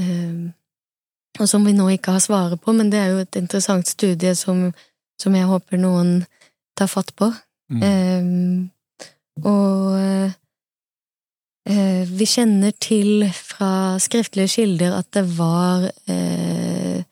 eh, 0.00 0.50
og 1.38 1.48
som 1.50 1.66
vi 1.66 1.74
nå 1.76 1.88
ikke 1.94 2.16
har 2.16 2.24
svaret 2.24 2.62
på, 2.62 2.74
men 2.74 2.90
det 2.90 3.00
er 3.00 3.12
jo 3.12 3.22
et 3.22 3.38
interessant 3.38 3.86
studie 3.90 4.34
som, 4.38 4.66
som 5.20 5.34
jeg 5.36 5.48
håper 5.48 5.80
noen 5.80 6.16
tar 6.78 6.90
fatt 6.90 7.14
på. 7.18 7.30
Mm. 7.72 7.82
Eh, 7.88 8.24
og 9.44 9.94
eh, 11.70 12.04
vi 12.10 12.28
kjenner 12.28 12.74
til 12.82 13.26
fra 13.34 13.96
skriftlige 14.02 14.52
kilder 14.58 14.98
at 14.98 15.10
det 15.16 15.24
var 15.36 15.88
eh, 16.10 17.02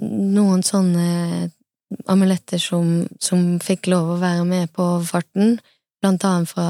noen 0.00 0.62
sånne 0.66 1.50
amuletter 2.10 2.60
som, 2.62 3.06
som, 3.22 3.58
fikk 3.62 3.88
lov 3.90 4.14
å 4.14 4.20
være 4.20 4.44
med 4.46 4.70
på 4.74 4.86
farten, 5.06 5.58
blant 6.00 6.24
annet 6.24 6.50
fra 6.50 6.68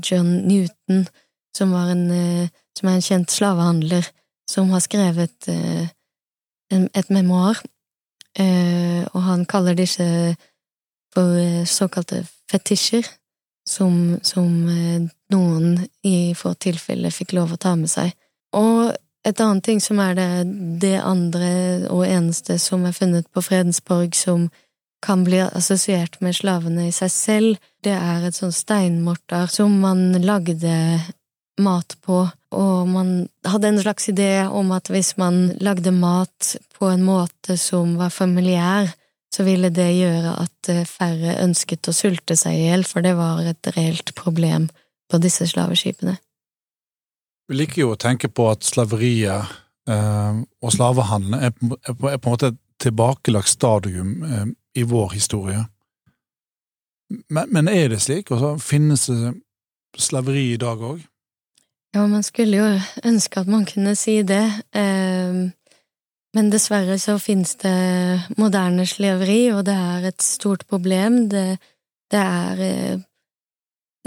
John 0.00 0.30
Newton, 0.48 1.04
som, 1.56 1.74
en, 1.76 2.06
eh, 2.10 2.48
som 2.78 2.88
er 2.88 2.98
en 2.98 3.04
kjent 3.04 3.34
slavehandler, 3.34 4.08
som 4.48 4.72
har 4.72 4.82
skrevet 4.84 5.48
eh, 5.52 5.90
et 6.72 7.12
memoar, 7.12 7.60
og 8.38 9.20
han 9.26 9.44
kaller 9.44 9.76
disse 9.76 10.04
for 11.12 11.66
såkalte 11.68 12.22
fetisjer, 12.50 13.04
som, 13.68 14.18
som 14.24 14.48
noen 15.32 15.66
i 16.02 16.32
få 16.34 16.54
tilfeller 16.56 17.12
fikk 17.12 17.34
lov 17.36 17.52
å 17.52 17.60
ta 17.60 17.74
med 17.76 17.92
seg. 17.92 18.14
Og 18.56 18.94
et 19.22 19.40
annet 19.40 19.64
ting 19.64 19.80
som 19.80 20.00
er 20.02 20.16
det, 20.18 20.28
det 20.82 20.96
andre 20.98 21.52
og 21.92 22.04
eneste 22.08 22.58
som 22.58 22.86
er 22.88 22.96
funnet 22.96 23.28
på 23.30 23.44
Fredensborg 23.44 24.16
som 24.18 24.48
kan 25.02 25.24
bli 25.26 25.40
assosiert 25.42 26.20
med 26.22 26.36
slavene 26.38 26.88
i 26.88 26.94
seg 26.94 27.10
selv, 27.10 27.62
det 27.82 27.94
er 27.94 28.26
et 28.26 28.38
sånt 28.38 28.54
steinmortar 28.54 29.50
som 29.50 29.74
man 29.82 30.12
lagde 30.22 30.74
mat 31.62 31.96
på, 32.06 32.24
og 32.52 32.88
man 32.88 33.12
hadde 33.48 33.70
en 33.72 33.80
slags 33.82 34.08
idé 34.12 34.44
om 34.46 34.72
at 34.76 34.90
hvis 34.92 35.14
man 35.20 35.54
lagde 35.64 35.92
mat 35.94 36.56
på 36.78 36.90
en 36.92 37.04
måte 37.06 37.56
som 37.60 37.96
var 38.00 38.12
familiær, 38.14 38.92
så 39.32 39.46
ville 39.46 39.70
det 39.72 39.88
gjøre 39.96 40.34
at 40.42 40.68
eh, 40.72 40.84
færre 40.88 41.38
ønsket 41.40 41.88
å 41.88 41.96
sulte 41.96 42.36
seg 42.36 42.58
i 42.58 42.66
hjel, 42.66 42.84
for 42.84 43.04
det 43.04 43.14
var 43.16 43.40
et 43.48 43.72
reelt 43.76 44.12
problem 44.18 44.68
på 45.08 45.20
disse 45.22 45.48
slaveskipene. 45.48 46.18
Vi 47.48 47.56
liker 47.56 47.82
jo 47.82 47.92
å 47.94 48.00
tenke 48.00 48.28
på 48.28 48.50
at 48.52 48.64
slaveriet 48.66 49.54
eh, 49.88 50.42
og 50.60 50.74
slavehandelen 50.74 51.38
er, 51.48 51.54
er, 51.80 51.96
på 51.96 52.12
en 52.12 52.28
måte 52.28 52.52
et 52.52 52.60
tilbakelagt 52.82 53.48
stadium 53.48 54.18
eh, 54.26 54.50
i 54.82 54.84
vår 54.88 55.14
historie. 55.16 55.64
Men, 57.28 57.48
men, 57.52 57.68
er 57.68 57.92
det 57.92 58.00
slik? 58.04 58.30
Altså, 58.32 58.56
finnes 58.60 59.06
det 59.08 59.34
slaveri 60.00 60.52
i 60.54 60.60
dag 60.60 60.80
òg? 60.80 61.02
Ja, 61.92 62.06
man 62.08 62.22
skulle 62.24 62.56
jo 62.56 62.68
ønske 63.04 63.40
at 63.40 63.50
man 63.52 63.66
kunne 63.68 63.96
si 63.96 64.22
det. 64.24 64.44
Eh, 64.72 65.42
men 66.32 66.50
dessverre 66.52 66.96
så 66.98 67.18
finnes 67.20 67.54
det 67.60 67.76
moderne 68.40 68.86
slaveri, 68.88 69.50
og 69.52 69.66
det 69.68 69.74
er 69.76 70.06
et 70.08 70.22
stort 70.24 70.64
problem. 70.66 71.26
Det, 71.28 71.58
det 72.12 72.22
er 72.22 72.62
eh, 72.64 73.02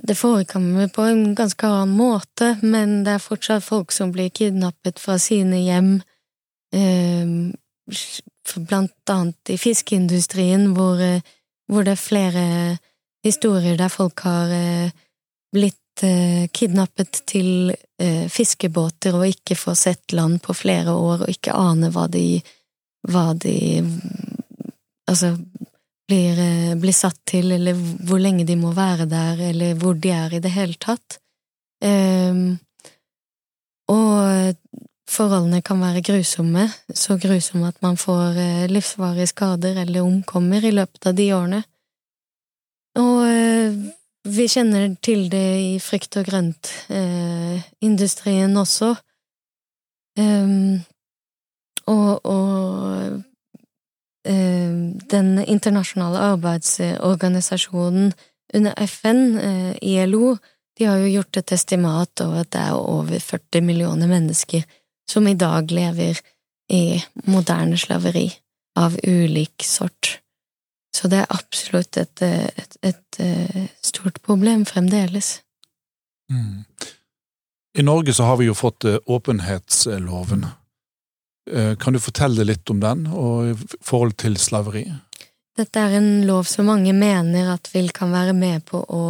det 0.03 0.15
forekommer 0.15 0.88
på 0.88 1.01
en 1.01 1.36
ganske 1.36 1.67
annen 1.67 1.95
måte, 1.97 2.55
men 2.61 3.03
det 3.05 3.15
er 3.15 3.23
fortsatt 3.23 3.63
folk 3.63 3.93
som 3.95 4.11
blir 4.11 4.29
kidnappet 4.29 4.99
fra 4.99 5.15
sine 5.21 5.61
hjem, 5.63 6.01
eh, 6.75 7.53
blant 8.67 9.09
annet 9.09 9.53
i 9.53 9.57
fiskeindustrien, 9.57 10.73
hvor, 10.75 10.99
eh, 11.01 11.21
hvor, 11.67 11.83
det 11.83 11.95
er 11.95 12.07
flere 12.09 12.77
historier 13.23 13.77
der 13.77 13.89
folk 13.89 14.19
har 14.19 14.51
eh, 14.51 14.91
blitt 15.53 15.79
kidnappet 16.52 17.22
til 17.30 17.72
fiskebåter 18.30 19.16
og 19.16 19.30
ikke 19.30 19.56
får 19.56 19.78
sett 19.80 20.16
land 20.18 20.41
på 20.43 20.52
flere 20.58 20.91
år 20.91 21.24
og 21.24 21.32
ikke 21.32 21.54
aner 21.56 21.93
hva 21.96 22.04
de, 22.12 22.41
hva 23.08 23.30
de 23.39 23.56
Altså 25.06 25.36
blir, 26.08 26.39
eh, 26.39 26.76
blir, 26.76 26.93
satt 26.93 27.20
til, 27.26 27.52
eller 27.52 27.74
hvor 27.76 28.22
lenge 28.22 28.46
de 28.46 28.56
må 28.56 28.72
være 28.76 29.08
der, 29.10 29.41
eller 29.52 29.76
hvor 29.80 29.93
de 29.93 30.12
er 30.14 30.34
i 30.34 30.41
det 30.41 30.52
hele 30.54 30.78
tatt. 30.82 31.20
Um, 31.86 32.58
og 33.91 34.56
forholdene 35.12 35.62
kan 35.62 35.82
være 35.82 36.02
grusomme, 36.06 36.70
så 36.89 37.20
grusomme 37.22 37.68
at 37.70 37.82
man 37.86 37.98
får 37.98 38.39
eh, 38.41 38.66
livsvarige 38.72 39.30
skader 39.34 39.82
eller 39.84 40.06
omkommer 40.06 40.66
i 40.66 40.74
løpet 40.74 41.12
av 41.12 41.18
de 41.18 41.30
årene. 41.36 41.62
Og 42.96 43.22
vi 44.26 44.47
kjenner 44.49 44.95
til 45.05 45.30
det 45.30 45.59
i 45.61 45.80
frukt- 45.80 46.17
og 46.19 46.26
grønt-industrien 46.28 48.55
uh, 48.55 48.61
også. 48.61 48.95
Um, 50.19 50.80
og, 51.86 52.26
og 52.26 53.23
Eh, 54.26 54.71
den 55.09 55.45
internasjonale 55.45 56.17
arbeidsorganisasjonen 56.17 58.13
under 58.53 58.88
FN, 58.88 59.38
eh, 59.38 59.76
ILO, 59.82 60.38
de 60.78 60.86
har 60.86 60.97
jo 60.97 61.11
gjort 61.11 61.38
et 61.38 61.51
estimat 61.51 62.21
over 62.21 62.41
at 62.41 62.51
det 62.51 62.61
er 62.61 62.73
over 62.73 63.19
40 63.19 63.61
millioner 63.61 64.07
mennesker 64.07 64.65
som 65.09 65.28
i 65.28 65.38
dag 65.38 65.71
lever 65.71 66.17
i 66.73 66.97
moderne 67.30 67.78
slaveri 67.78 68.32
av 68.76 68.97
ulik 69.03 69.63
sort. 69.63 70.24
Så 70.96 71.10
det 71.12 71.24
er 71.24 71.34
absolutt 71.34 71.98
et, 72.00 72.22
et, 72.24 72.78
et, 72.82 73.18
et 73.20 73.72
stort 73.84 74.22
problem 74.24 74.64
fremdeles. 74.70 75.41
Mm. 76.32 76.64
I 77.76 77.84
Norge 77.84 78.14
så 78.16 78.24
har 78.24 78.38
vi 78.39 78.48
jo 78.48 78.56
fått 78.56 78.86
åpenhetsloven. 78.88 80.46
Eh, 81.52 81.76
kan 81.76 81.93
du 81.93 82.00
fortelle 82.00 82.43
litt 82.48 82.70
om 82.70 82.80
den, 82.80 83.06
og 83.08 83.52
i 83.52 83.56
forhold 83.84 84.16
til 84.22 84.38
slaveri? 84.39 84.86
Dette 85.56 85.80
er 85.80 85.98
en 86.00 86.26
lov 86.28 86.48
som 86.50 86.68
mange 86.68 86.93
mener 86.96 87.52
at 87.54 87.70
vil 87.74 87.91
kan 87.96 88.12
være 88.16 88.34
med 88.36 88.66
på 88.68 88.82
å 88.82 89.04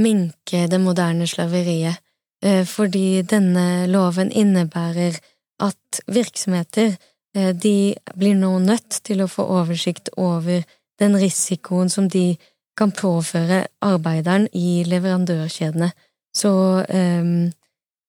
minke 0.00 0.66
det 0.70 0.80
moderne 0.80 1.26
slaveriet, 1.28 1.98
eh, 2.44 2.62
fordi 2.68 3.22
denne 3.28 3.86
loven 3.90 4.30
innebærer 4.30 5.18
at 5.62 6.02
virksomheter 6.06 6.94
eh, 7.34 7.50
de 7.52 7.94
blir 8.14 8.38
nå 8.38 8.58
nødt 8.62 9.02
til 9.04 9.24
å 9.24 9.30
få 9.30 9.48
oversikt 9.58 10.12
over 10.16 10.62
den 11.00 11.16
risikoen 11.20 11.90
som 11.90 12.08
de 12.08 12.36
kan 12.76 12.92
påføre 12.92 13.66
arbeideren 13.84 14.48
i 14.52 14.82
leverandørkjedene. 14.88 15.92
Så 16.32 16.52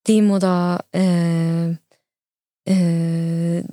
de 0.08 0.16
må 0.22 0.38
da 0.40 0.56
Eh, 2.66 3.64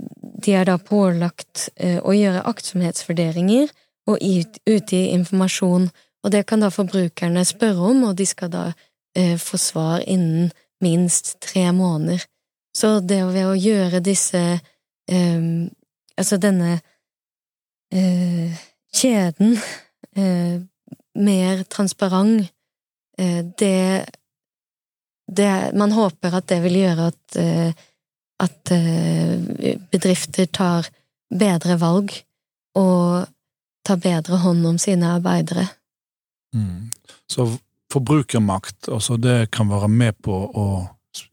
de 0.42 0.52
er 0.52 0.66
da 0.66 0.76
pålagt 0.82 1.68
eh, 1.76 2.00
å 2.02 2.14
gjøre 2.14 2.42
aktsomhetsvurderinger 2.50 3.70
og 4.10 4.18
utgi 4.18 5.02
informasjon, 5.14 5.86
og 6.24 6.32
det 6.34 6.42
kan 6.50 6.64
da 6.64 6.72
forbrukerne 6.74 7.44
spørre 7.46 7.92
om, 7.92 8.02
og 8.08 8.16
de 8.18 8.26
skal 8.26 8.50
da 8.50 8.64
eh, 9.14 9.36
få 9.38 9.60
svar 9.62 10.02
innen 10.02 10.50
minst 10.82 11.36
tre 11.44 11.68
måneder. 11.76 12.24
Så 12.74 12.98
det 13.00 13.20
ved 13.30 13.46
å 13.46 13.58
gjøre 13.58 14.02
disse 14.04 14.60
Altså 15.10 16.36
denne 16.38 16.76
kjeden 18.94 19.54
mer 21.14 21.62
transparent, 21.70 22.48
det, 23.60 24.06
det 25.30 25.52
Man 25.78 25.92
håper 25.92 26.34
at 26.34 26.48
det 26.50 26.58
vil 26.64 26.78
gjøre 26.80 27.06
at 27.12 27.38
at 28.40 28.72
eh, 28.72 29.76
bedrifter 29.92 30.48
tar 30.48 30.88
bedre 31.30 31.76
valg 31.80 32.14
og 32.78 33.26
tar 33.86 34.00
bedre 34.00 34.40
hånd 34.44 34.64
om 34.66 34.78
sine 34.80 35.12
arbeidere. 35.16 35.66
Mm. 36.56 36.90
Så 37.30 37.46
forbrukermakt, 37.92 38.88
altså 38.88 39.18
det 39.20 39.50
kan 39.54 39.70
være 39.70 39.88
med 39.88 40.18
på 40.24 40.34
å 40.34 40.66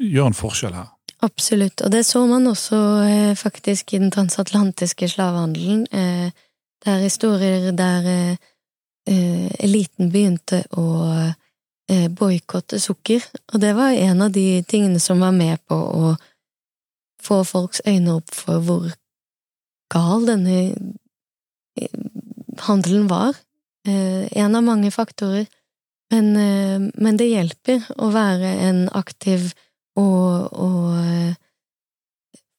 gjøre 0.01 0.31
en 0.31 0.37
forskjell 0.37 0.75
her? 0.77 0.93
Absolutt, 1.25 1.81
og 1.81 1.93
det 1.93 2.03
så 2.05 2.25
man 2.29 2.45
også 2.49 2.79
eh, 3.07 3.33
faktisk 3.37 3.95
i 3.95 4.01
den 4.03 4.11
transatlantiske 4.13 5.09
slavehandelen. 5.09 5.87
Eh, 6.85 6.85
det 6.85 6.93
er 6.93 7.03
historier 7.03 7.71
der 7.71 8.05
eh, 8.05 8.37
eh 9.07 9.51
eliten 9.63 10.11
begynte 10.11 10.63
å 10.71 10.85
eh, 11.89 12.09
boikotte 12.09 12.79
sukker, 12.79 13.23
og 13.53 13.61
det 13.61 13.75
var 13.75 13.91
en 13.91 14.21
av 14.21 14.31
de 14.31 14.63
tingene 14.63 14.99
som 14.99 15.19
var 15.19 15.31
med 15.31 15.57
på 15.67 15.75
å 15.75 16.15
få 17.23 17.43
folks 17.43 17.81
øyne 17.87 18.13
opp 18.13 18.31
for 18.31 18.59
hvor 18.59 18.91
gal 19.89 20.25
denne 20.27 20.75
eh, 21.77 22.01
handelen 22.59 23.07
var. 23.09 23.35
Eh, 23.87 24.27
en 24.37 24.55
av 24.55 24.63
mange 24.63 24.91
faktorer. 24.91 25.47
Men, 26.11 26.35
eh, 26.35 26.91
men, 26.95 27.17
det 27.17 27.29
hjelper 27.31 27.83
å 27.97 28.11
være 28.11 28.53
en 28.69 28.89
aktiv 28.95 29.53
og, 29.95 30.53
og 30.53 31.35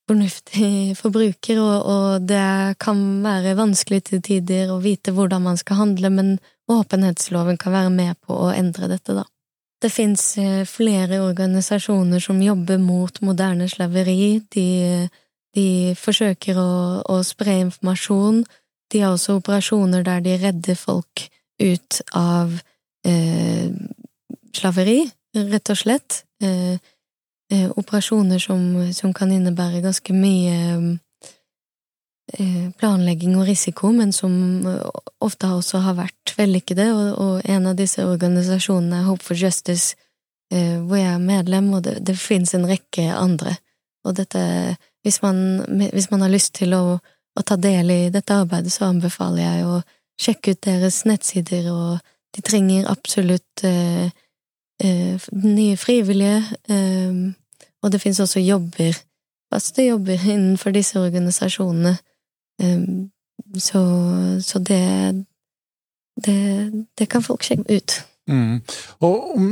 fornuftig 0.09 0.97
forbruker, 0.99 1.61
og, 1.63 1.89
og, 1.93 2.29
det 2.29 2.79
kan 2.83 3.01
være 3.25 3.57
vanskelig 3.59 4.03
til 4.09 4.23
tider 4.25 4.73
å 4.73 4.81
vite 4.83 5.15
hvordan 5.15 5.45
man 5.45 5.61
skal 5.61 5.83
handle, 5.83 6.11
men 6.11 6.37
åpenhetsloven 6.69 7.61
kan 7.61 7.77
være 7.77 7.93
med 7.95 8.19
på 8.27 8.37
å 8.37 8.53
endre 8.53 8.91
dette, 8.91 9.17
da. 9.17 9.27
Det 9.79 9.93
fins 9.95 10.33
flere 10.67 11.21
organisasjoner 11.23 12.19
som 12.19 12.41
jobber 12.43 12.81
mot 12.83 13.21
moderne 13.23 13.69
slaveri. 13.71 14.41
De, 14.51 14.65
de 15.55 15.69
forsøker 15.95 16.59
å, 16.59 16.73
å 17.07 17.21
spre 17.23 17.61
informasjon 17.63 18.43
de 18.93 19.01
har 19.05 19.13
også 19.13 19.39
operasjoner 19.39 20.05
der 20.07 20.23
de 20.25 20.37
redder 20.41 20.79
folk 20.79 21.27
ut 21.61 22.01
av 22.17 22.55
eh, 23.07 23.69
slaveri, 24.57 25.03
rett 25.37 25.73
og 25.73 25.79
slett. 25.79 26.23
Eh, 26.43 26.79
eh, 27.53 27.70
operasjoner 27.76 28.38
som, 28.42 28.92
som, 28.92 29.12
kan 29.14 29.32
innebære 29.32 29.82
ganske 29.84 30.14
mye 30.16 30.57
eh, 32.38 32.66
planlegging 32.78 33.36
og 33.38 33.46
risiko, 33.49 33.92
men 33.92 34.12
som 34.12 34.32
ofte 35.24 35.53
også 35.53 35.82
har 35.86 35.99
vært 35.99 36.34
vellykkede, 36.38 36.90
og, 36.94 37.07
og 37.18 37.51
en 37.51 37.70
av 37.70 37.78
disse 37.78 38.05
organisasjonene 38.07 39.03
er 39.03 39.09
Hope 39.09 39.24
for 39.24 39.38
Justice, 39.38 39.96
eh, 40.53 40.76
hvor 40.80 41.01
jeg 41.01 41.12
er 41.14 41.22
medlem, 41.22 41.72
og 41.74 41.84
det, 41.88 41.99
det 42.07 42.18
finnes 42.18 42.55
en 42.55 42.68
rekke 42.68 43.11
andre. 43.14 43.57
Og 44.07 44.16
dette, 44.16 44.40
hvis 45.05 45.22
man, 45.22 45.64
hvis 45.92 46.11
man 46.11 46.22
har 46.24 46.32
lyst 46.32 46.55
til 46.61 46.76
å 46.76 46.99
å 47.38 47.44
ta 47.46 47.57
del 47.61 47.90
i 47.92 48.01
dette 48.12 48.34
arbeidet, 48.34 48.72
så 48.74 48.88
anbefaler 48.88 49.44
jeg 49.44 49.66
å 49.66 49.80
sjekke 50.18 50.55
ut 50.55 50.62
deres 50.66 51.03
nettsider, 51.09 51.68
og 51.70 51.99
de 52.34 52.44
trenger 52.44 52.88
absolutt 52.90 53.64
eh, 53.66 54.11
eh, 54.82 55.28
nye 55.44 55.76
frivillige, 55.78 56.40
eh, 56.70 57.20
og 57.83 57.93
det 57.93 58.01
finnes 58.03 58.20
også 58.20 58.43
jobber, 58.43 58.99
faste 59.53 59.87
jobber 59.87 60.18
innenfor 60.18 60.74
disse 60.74 61.01
organisasjonene, 61.01 61.97
eh, 62.62 62.87
så, 63.59 63.83
så 64.45 64.59
det, 64.59 64.85
det, 66.26 66.39
det 66.99 67.09
kan 67.09 67.22
folk 67.22 67.47
sjekke 67.47 67.76
ut. 67.76 67.99
Mm. 68.29 68.59
Og 69.01 69.37
om 69.39 69.45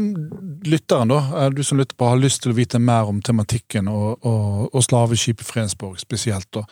lytteren, 0.69 1.09
da, 1.09 1.49
du 1.49 1.63
som 1.65 1.79
lytter 1.79 1.97
på, 1.97 2.11
har 2.11 2.19
lyst 2.21 2.43
til 2.45 2.53
å 2.53 2.59
vite 2.59 2.79
mer 2.83 3.09
om 3.09 3.23
tematikken 3.25 3.89
og, 3.89 4.19
og, 4.27 4.67
og 4.75 4.85
slaveskipet 4.85 5.49
Fredensborg 5.49 6.03
spesielt, 6.03 6.51
da, 6.53 6.67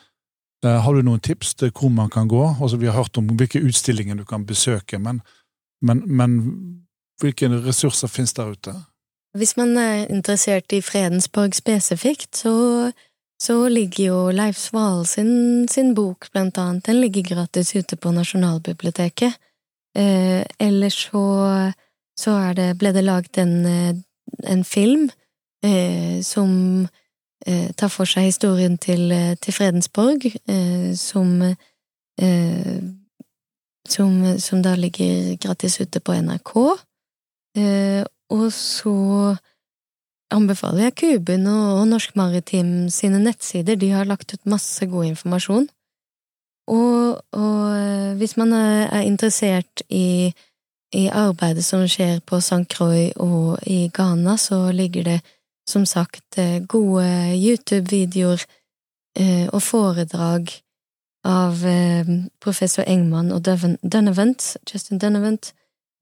Eh, 0.64 0.80
har 0.80 0.94
du 0.94 1.04
noen 1.04 1.20
tips 1.20 1.54
til 1.60 1.72
hvor 1.76 1.92
man 1.92 2.10
kan 2.10 2.28
gå? 2.28 2.42
Altså, 2.60 2.78
vi 2.80 2.88
har 2.88 2.96
hørt 2.96 3.18
om 3.20 3.28
hvilke 3.36 3.60
utstillinger 3.60 4.16
du 4.16 4.24
kan 4.24 4.46
besøke, 4.46 4.98
men, 4.98 5.20
men, 5.82 6.02
men 6.06 6.38
hvilke 7.20 7.50
ressurser 7.66 8.08
finnes 8.08 8.32
der 8.32 8.54
ute? 8.54 8.72
Hvis 9.34 9.56
man 9.56 9.74
er 9.76 10.06
interessert 10.06 10.72
i 10.72 10.78
Fredensborg 10.80 11.56
spesifikt, 11.58 12.36
så, 12.36 12.92
så 13.42 13.56
ligger 13.68 14.04
jo 14.04 14.18
Leif 14.30 14.58
Sval 14.62 15.02
sin, 15.10 15.66
sin, 15.68 15.94
bok, 15.94 16.28
blant 16.32 16.58
annet, 16.58 16.86
den 16.86 17.00
ligger 17.02 17.34
gratis 17.34 17.74
ute 17.74 17.96
på 17.96 18.12
Nasjonalbiblioteket. 18.14 19.34
Eh, 19.98 20.46
ellers 20.62 21.00
så, 21.08 21.24
så 22.18 22.36
det, 22.54 22.76
ble 22.78 22.94
det 22.94 23.02
lagd 23.02 23.38
en, 23.42 23.56
eh, 23.66 23.94
en 24.46 24.64
film 24.64 25.10
eh, 25.66 26.22
som 26.22 26.86
eh, 27.46 27.68
tar 27.74 27.90
for 27.90 28.06
seg 28.06 28.30
historien 28.30 28.78
til, 28.78 29.10
eh, 29.10 29.34
til 29.34 29.54
Fredensborg, 29.54 30.30
eh, 30.46 30.94
som, 30.94 31.40
som, 33.90 34.10
som 34.38 34.62
da 34.62 34.78
ligger 34.78 35.34
gratis 35.42 35.80
ute 35.82 35.98
på 35.98 36.14
NRK. 36.22 36.52
Og 38.32 38.52
så 38.52 38.94
anbefaler 40.34 40.88
jeg 40.88 40.96
Kuben 41.00 41.46
og, 41.50 41.84
Norsk 41.88 42.16
Maritim 42.16 42.88
sine 42.90 43.20
nettsider, 43.22 43.76
de 43.76 43.90
har 43.92 44.08
lagt 44.08 44.34
ut 44.34 44.50
masse 44.50 44.86
god 44.86 45.04
informasjon. 45.12 45.68
Og, 46.66 47.20
og 47.36 47.76
eh, 47.76 48.16
hvis 48.16 48.36
man 48.40 48.52
er, 48.56 48.88
er 48.88 49.04
interessert 49.04 49.84
i, 49.88 50.32
i 50.96 51.06
arbeidet 51.12 51.64
som 51.64 51.84
skjer 51.88 52.22
på 52.24 52.40
St. 52.40 52.64
Croix 52.72 53.12
og 53.20 53.58
i 53.68 53.90
Ghana, 53.92 54.38
så 54.40 54.70
ligger 54.72 55.04
det 55.04 55.18
som 55.68 55.84
sagt 55.86 56.38
eh, 56.40 56.62
gode 56.64 57.04
YouTube-videoer 57.36 58.46
eh, 59.20 59.48
og 59.52 59.60
foredrag 59.62 60.54
av 61.24 61.60
professor 62.44 62.84
Engman 62.84 63.30
og 63.32 63.46
Dunavant, 63.80 64.58
Justin 64.68 64.98
Dunavant, 65.00 65.54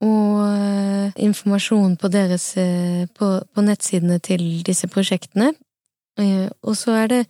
og 0.02 1.18
informasjon 1.20 1.96
på 2.00 2.08
deres 2.10 2.48
på, 3.14 3.28
på 3.54 3.64
nettsidene 3.64 4.18
til 4.18 4.42
disse 4.66 4.88
prosjektene. 4.90 5.52
Og 6.18 6.74
så 6.76 6.96
er 7.04 7.12
det 7.12 7.20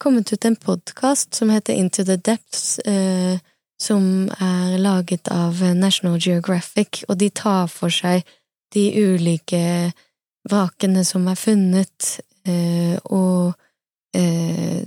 kommet 0.00 0.32
ut 0.32 0.48
en 0.48 0.56
podkast 0.56 1.36
som 1.36 1.52
heter 1.52 1.76
Into 1.76 2.04
the 2.08 2.16
Depths, 2.16 2.78
som 3.76 4.30
er 4.40 4.78
laget 4.80 5.28
av 5.28 5.60
National 5.76 6.16
Geographic, 6.16 7.04
og 7.08 7.20
de 7.20 7.28
tar 7.28 7.68
for 7.68 7.92
seg 7.92 8.24
de 8.74 8.88
ulike 8.96 9.92
vrakene 10.48 11.04
som 11.04 11.26
er 11.28 11.38
funnet, 11.38 12.10
eh, 12.46 12.96
og 13.04 13.54
eh, 14.16 14.82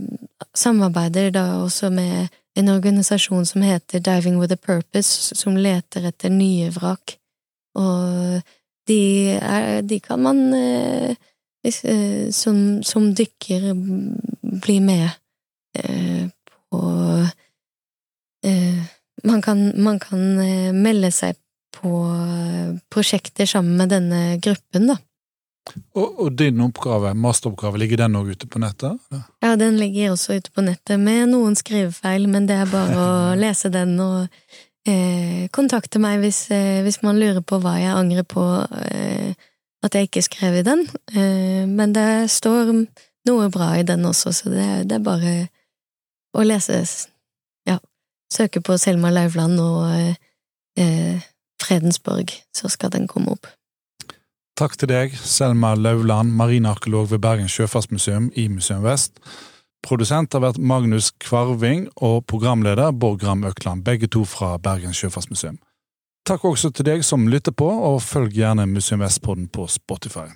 samarbeider 0.56 1.32
da 1.36 1.46
også 1.64 1.92
med 1.94 2.30
en 2.58 2.70
organisasjon 2.70 3.46
som 3.46 3.62
heter 3.62 4.00
Diving 4.00 4.40
with 4.40 4.54
a 4.54 4.58
Purpose, 4.58 5.36
som 5.36 5.58
leter 5.58 6.08
etter 6.10 6.34
nye 6.34 6.70
vrak. 6.74 7.18
Og 7.78 8.42
de, 8.90 9.02
er, 9.38 9.82
de 9.86 10.00
kan 10.02 10.22
man 10.24 10.40
eh, 10.58 11.16
som, 12.34 12.80
som, 12.84 13.12
dykker 13.14 13.70
bli 14.64 14.80
med 14.80 15.10
på 16.72 16.80
man 19.28 19.42
kan, 19.44 19.60
man 19.76 20.00
kan 20.00 20.22
melde 20.74 21.12
seg 21.12 21.36
på 21.76 21.92
prosjekter 22.90 23.46
sammen 23.46 23.76
med 23.78 23.92
denne 23.92 24.22
gruppen, 24.42 24.88
da. 24.90 24.96
Og, 25.94 26.20
og, 26.20 26.32
din 26.38 26.62
oppgave, 26.64 27.12
masteroppgave, 27.14 27.78
ligger 27.78 28.04
den 28.04 28.18
òg 28.18 28.32
ute 28.34 28.48
på 28.50 28.62
nettet? 28.62 28.98
Ja, 29.44 29.54
den 29.60 29.78
ligger 29.78 30.14
også 30.14 30.40
ute 30.40 30.54
på 30.56 30.64
nettet, 30.66 30.98
med 31.00 31.30
noen 31.34 31.58
skrivefeil, 31.58 32.26
men 32.32 32.48
det 32.50 32.58
er 32.58 32.72
bare 32.72 32.98
å 32.98 33.12
lese 33.38 33.70
den 33.74 33.94
og 34.02 34.28
eh, 34.90 35.46
kontakte 35.56 36.02
meg 36.02 36.24
hvis, 36.24 36.46
eh, 36.56 36.82
hvis, 36.86 37.02
man 37.06 37.20
lurer 37.22 37.44
på 37.46 37.60
hva 37.62 37.76
jeg 37.82 37.94
angrer 37.94 38.26
på 38.28 38.46
eh, 38.90 39.38
at 39.86 39.96
jeg 39.96 40.10
ikke 40.10 40.26
skrev 40.26 40.60
i 40.60 40.66
den. 40.66 40.88
Eh, 41.14 41.64
men 41.70 41.94
det 41.96 42.32
står 42.34 42.74
noe 43.30 43.52
bra 43.54 43.74
i 43.78 43.86
den 43.88 44.08
også, 44.10 44.34
så 44.34 44.54
det, 44.54 44.68
det 44.90 45.00
er 45.00 45.06
bare 45.06 45.38
å 46.34 46.46
lese 46.46 46.82
Ja, 47.68 47.78
søke 48.34 48.62
på 48.62 48.78
Selma 48.82 49.12
Lauvland 49.14 49.60
og 49.62 49.86
eh, 49.94 50.16
eh, 50.80 51.30
Fredensborg, 51.62 52.32
så 52.56 52.72
skal 52.72 52.94
den 52.96 53.08
komme 53.08 53.36
opp. 53.36 53.50
Takk 54.60 54.74
til 54.76 54.90
deg, 54.92 55.14
Selma 55.16 55.70
Lauland, 55.80 56.34
marinearkeolog 56.36 57.14
ved 57.14 57.22
Bergen 57.24 57.48
sjøfartsmuseum 57.48 58.26
i 58.36 58.50
Museum 58.52 58.82
Vest. 58.84 59.22
Produsent 59.88 60.36
har 60.36 60.44
vært 60.44 60.60
Magnus 60.60 61.14
Kvarving, 61.24 61.86
og 61.96 62.26
programleder 62.28 62.92
Bård 62.92 63.22
Gram 63.22 63.46
Økland, 63.48 63.86
begge 63.88 64.10
to 64.12 64.26
fra 64.28 64.58
Bergen 64.60 64.92
sjøfartsmuseum. 64.92 65.62
Takk 66.28 66.44
også 66.44 66.74
til 66.76 66.90
deg 66.90 67.08
som 67.08 67.30
lytter 67.32 67.56
på, 67.56 67.70
og 67.72 68.02
følg 68.04 68.36
gjerne 68.36 68.68
Museum 68.68 69.00
Vest-podden 69.00 69.48
på 69.48 69.70
Spotify. 69.72 70.28